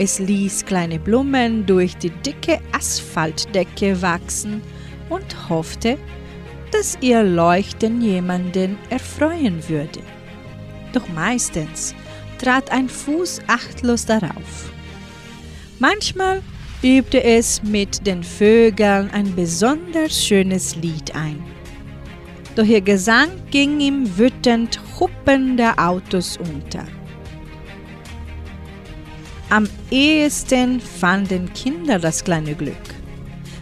Es 0.01 0.17
ließ 0.17 0.65
kleine 0.65 0.97
Blumen 0.97 1.65
durch 1.65 1.97
die 1.97 2.09
dicke 2.09 2.61
Asphaltdecke 2.71 4.01
wachsen 4.01 4.61
und 5.09 5.49
hoffte, 5.49 5.97
dass 6.71 6.97
ihr 7.01 7.21
Leuchten 7.21 8.01
jemanden 8.01 8.77
erfreuen 8.89 9.61
würde. 9.67 9.99
Doch 10.93 11.05
meistens 11.09 11.93
trat 12.37 12.71
ein 12.71 12.87
Fuß 12.87 13.41
achtlos 13.47 14.05
darauf. 14.05 14.71
Manchmal 15.79 16.41
übte 16.81 17.21
es 17.21 17.61
mit 17.61 18.07
den 18.07 18.23
Vögeln 18.23 19.11
ein 19.11 19.35
besonders 19.35 20.23
schönes 20.23 20.77
Lied 20.77 21.13
ein. 21.13 21.43
Doch 22.55 22.63
ihr 22.63 22.81
Gesang 22.81 23.29
ging 23.51 23.81
ihm 23.81 24.17
wütend 24.17 24.79
huppende 24.97 25.77
Autos 25.77 26.37
unter. 26.37 26.85
Am 29.51 29.67
ehesten 29.89 30.79
fanden 30.79 31.51
Kinder 31.53 31.97
das 31.97 32.23
kleine 32.23 32.53
Glück. 32.53 32.75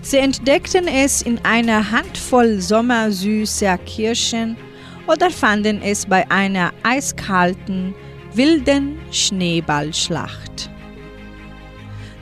Sie 0.02 0.18
entdeckten 0.18 0.86
es 0.86 1.22
in 1.22 1.40
einer 1.44 1.92
Handvoll 1.92 2.60
sommersüßer 2.60 3.78
Kirschen 3.80 4.58
oder 5.08 5.30
fanden 5.30 5.82
es 5.82 6.06
bei 6.06 6.30
einer 6.30 6.74
eiskalten, 6.84 7.96
wilden 8.34 9.00
Schneeballschlacht. 9.12 10.70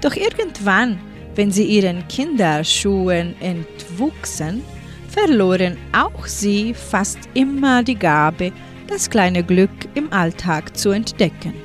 Doch 0.02 0.16
irgendwann, 0.16 1.00
wenn 1.34 1.52
sie 1.52 1.66
ihren 1.66 2.08
Kinderschuhen 2.08 3.34
entwuchsen, 3.42 4.64
verloren 5.10 5.78
auch 5.92 6.28
sie 6.28 6.76
fast 6.76 7.18
immer 7.34 7.82
die 7.82 7.96
Gabe, 7.96 8.52
das 8.86 9.10
kleine 9.10 9.44
Glück 9.44 9.72
im 9.96 10.14
Alltag 10.14 10.78
zu 10.78 10.92
entdecken. 10.92 11.65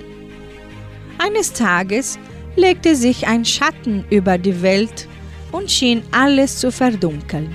Eines 1.22 1.52
Tages 1.52 2.18
legte 2.56 2.96
sich 2.96 3.26
ein 3.26 3.44
Schatten 3.44 4.06
über 4.08 4.38
die 4.38 4.62
Welt 4.62 5.06
und 5.52 5.70
schien 5.70 6.02
alles 6.12 6.56
zu 6.56 6.72
verdunkeln. 6.72 7.54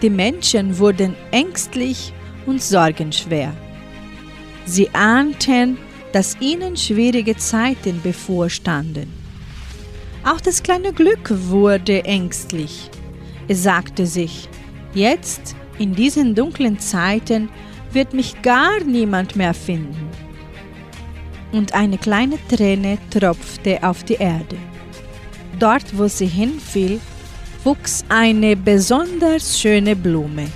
Die 0.00 0.08
Menschen 0.08 0.78
wurden 0.78 1.14
ängstlich 1.30 2.14
und 2.46 2.62
sorgenschwer. 2.62 3.52
Sie 4.64 4.88
ahnten, 4.94 5.76
dass 6.12 6.40
ihnen 6.40 6.74
schwierige 6.74 7.36
Zeiten 7.36 8.00
bevorstanden. 8.00 9.12
Auch 10.24 10.40
das 10.40 10.62
kleine 10.62 10.94
Glück 10.94 11.30
wurde 11.50 12.02
ängstlich. 12.06 12.88
Es 13.46 13.62
sagte 13.62 14.06
sich, 14.06 14.48
jetzt, 14.94 15.54
in 15.78 15.94
diesen 15.94 16.34
dunklen 16.34 16.78
Zeiten, 16.78 17.50
wird 17.92 18.14
mich 18.14 18.40
gar 18.40 18.80
niemand 18.84 19.36
mehr 19.36 19.52
finden 19.52 20.23
und 21.54 21.72
eine 21.72 21.98
kleine 21.98 22.36
Träne 22.48 22.98
tropfte 23.10 23.82
auf 23.82 24.02
die 24.04 24.14
Erde. 24.14 24.56
Dort, 25.58 25.96
wo 25.96 26.08
sie 26.08 26.26
hinfiel, 26.26 27.00
wuchs 27.62 28.04
eine 28.08 28.56
besonders 28.56 29.58
schöne 29.58 29.94
Blume. 29.94 30.46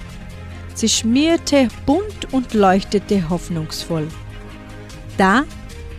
Sie 0.74 0.88
schmierte 0.88 1.68
bunt 1.86 2.32
und 2.32 2.52
leuchtete 2.52 3.28
hoffnungsvoll. 3.30 4.08
Da 5.16 5.44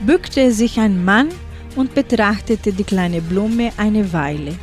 bückte 0.01 0.51
sich 0.51 0.79
ein 0.79 1.03
Mann 1.03 1.29
und 1.75 1.93
betrachtete 1.93 2.71
die 2.73 2.83
kleine 2.83 3.21
Blume 3.21 3.71
eine 3.77 4.11
Weile. 4.13 4.55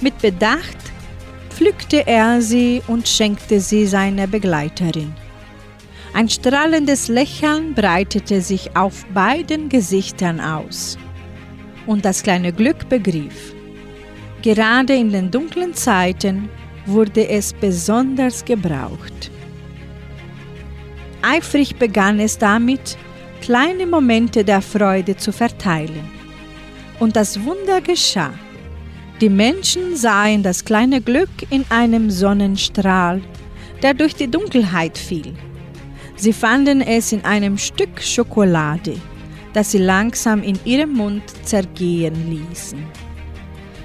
Mit 0.00 0.18
Bedacht 0.18 0.78
pflückte 1.50 2.06
er 2.06 2.40
sie 2.40 2.82
und 2.86 3.08
schenkte 3.08 3.60
sie 3.60 3.86
seiner 3.86 4.26
Begleiterin. 4.26 5.12
Ein 6.18 6.28
strahlendes 6.28 7.06
Lächeln 7.06 7.74
breitete 7.74 8.40
sich 8.40 8.76
auf 8.76 9.06
beiden 9.14 9.68
Gesichtern 9.68 10.40
aus. 10.40 10.98
Und 11.86 12.04
das 12.04 12.24
kleine 12.24 12.52
Glück 12.52 12.88
begriff. 12.88 13.54
Gerade 14.42 14.96
in 14.96 15.12
den 15.12 15.30
dunklen 15.30 15.74
Zeiten 15.74 16.48
wurde 16.86 17.28
es 17.28 17.52
besonders 17.52 18.44
gebraucht. 18.44 19.30
Eifrig 21.22 21.76
begann 21.76 22.18
es 22.18 22.36
damit, 22.36 22.98
kleine 23.40 23.86
Momente 23.86 24.42
der 24.42 24.60
Freude 24.60 25.16
zu 25.16 25.30
verteilen. 25.30 26.10
Und 26.98 27.14
das 27.14 27.44
Wunder 27.44 27.80
geschah. 27.80 28.34
Die 29.20 29.30
Menschen 29.30 29.94
sahen 29.94 30.42
das 30.42 30.64
kleine 30.64 31.00
Glück 31.00 31.30
in 31.50 31.64
einem 31.68 32.10
Sonnenstrahl, 32.10 33.22
der 33.84 33.94
durch 33.94 34.16
die 34.16 34.28
Dunkelheit 34.28 34.98
fiel. 34.98 35.34
Sie 36.18 36.32
fanden 36.32 36.80
es 36.80 37.12
in 37.12 37.24
einem 37.24 37.56
Stück 37.56 38.02
Schokolade, 38.02 38.96
das 39.52 39.70
sie 39.70 39.78
langsam 39.78 40.42
in 40.42 40.58
ihrem 40.64 40.94
Mund 40.94 41.22
zergehen 41.44 42.28
ließen. 42.28 42.82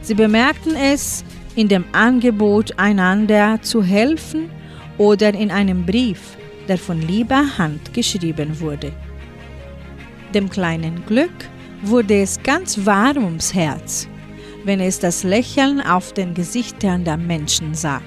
Sie 0.02 0.16
bemerkten 0.16 0.76
es 0.76 1.24
in 1.56 1.68
dem 1.68 1.86
Angebot, 1.92 2.78
einander 2.80 3.62
zu 3.62 3.84
helfen 3.84 4.50
oder 4.98 5.32
in 5.36 5.52
einem 5.52 5.86
Brief, 5.86 6.36
der 6.68 6.80
von 6.80 7.00
lieber 7.02 7.46
Hand 7.60 7.94
geschrieben 7.94 8.60
wurde. 8.60 8.92
Dem 10.34 10.50
kleinen 10.50 11.06
Glück 11.06 11.30
wurde 11.84 12.20
es 12.24 12.42
ganz 12.42 12.84
warm 12.84 13.26
ums 13.26 13.54
Herz, 13.54 14.08
wenn 14.64 14.80
es 14.80 14.98
das 14.98 15.24
Lächeln 15.24 15.82
auf 15.82 16.14
den 16.14 16.34
Gesichtern 16.34 17.04
der 17.04 17.18
Menschen 17.18 17.76
sah. 17.76 18.02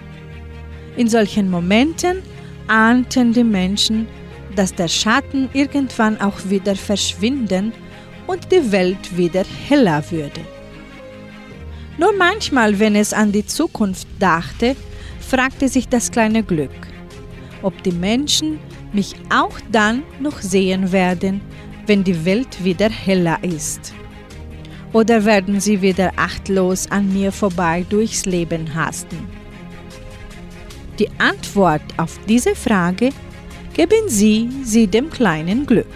In 0.96 1.08
solchen 1.08 1.48
Momenten 1.48 2.22
ahnten 2.68 3.32
die 3.32 3.44
Menschen, 3.44 4.06
dass 4.54 4.74
der 4.74 4.88
Schatten 4.88 5.48
irgendwann 5.52 6.20
auch 6.20 6.38
wieder 6.48 6.76
verschwinden 6.76 7.72
und 8.26 8.50
die 8.50 8.72
Welt 8.72 9.16
wieder 9.16 9.44
heller 9.68 10.02
würde. 10.10 10.40
Nur 11.98 12.12
manchmal, 12.16 12.78
wenn 12.78 12.96
es 12.96 13.12
an 13.12 13.32
die 13.32 13.46
Zukunft 13.46 14.06
dachte, 14.18 14.76
fragte 15.20 15.68
sich 15.68 15.88
das 15.88 16.10
kleine 16.10 16.42
Glück, 16.42 16.70
ob 17.62 17.82
die 17.82 17.92
Menschen 17.92 18.58
mich 18.92 19.14
auch 19.30 19.58
dann 19.72 20.02
noch 20.20 20.40
sehen 20.40 20.92
werden, 20.92 21.40
wenn 21.86 22.04
die 22.04 22.24
Welt 22.24 22.62
wieder 22.64 22.90
heller 22.90 23.38
ist. 23.42 23.94
Oder 24.92 25.24
werden 25.24 25.60
sie 25.60 25.82
wieder 25.82 26.12
achtlos 26.16 26.90
an 26.90 27.12
mir 27.12 27.32
vorbei 27.32 27.84
durchs 27.88 28.24
Leben 28.24 28.74
hasten? 28.74 29.28
Die 30.98 31.10
Antwort 31.18 31.82
auf 31.98 32.18
diese 32.26 32.54
Frage 32.54 33.10
geben 33.74 34.08
Sie 34.08 34.48
sie 34.64 34.86
dem 34.86 35.10
kleinen 35.10 35.66
Glück. 35.66 35.86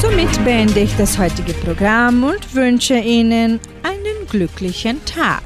Somit 0.00 0.44
beende 0.44 0.80
ich 0.80 0.94
das 0.96 1.18
heutige 1.18 1.54
Programm 1.54 2.22
und 2.22 2.54
wünsche 2.54 2.96
Ihnen 2.96 3.58
einen 3.82 4.28
glücklichen 4.28 5.04
Tag. 5.04 5.42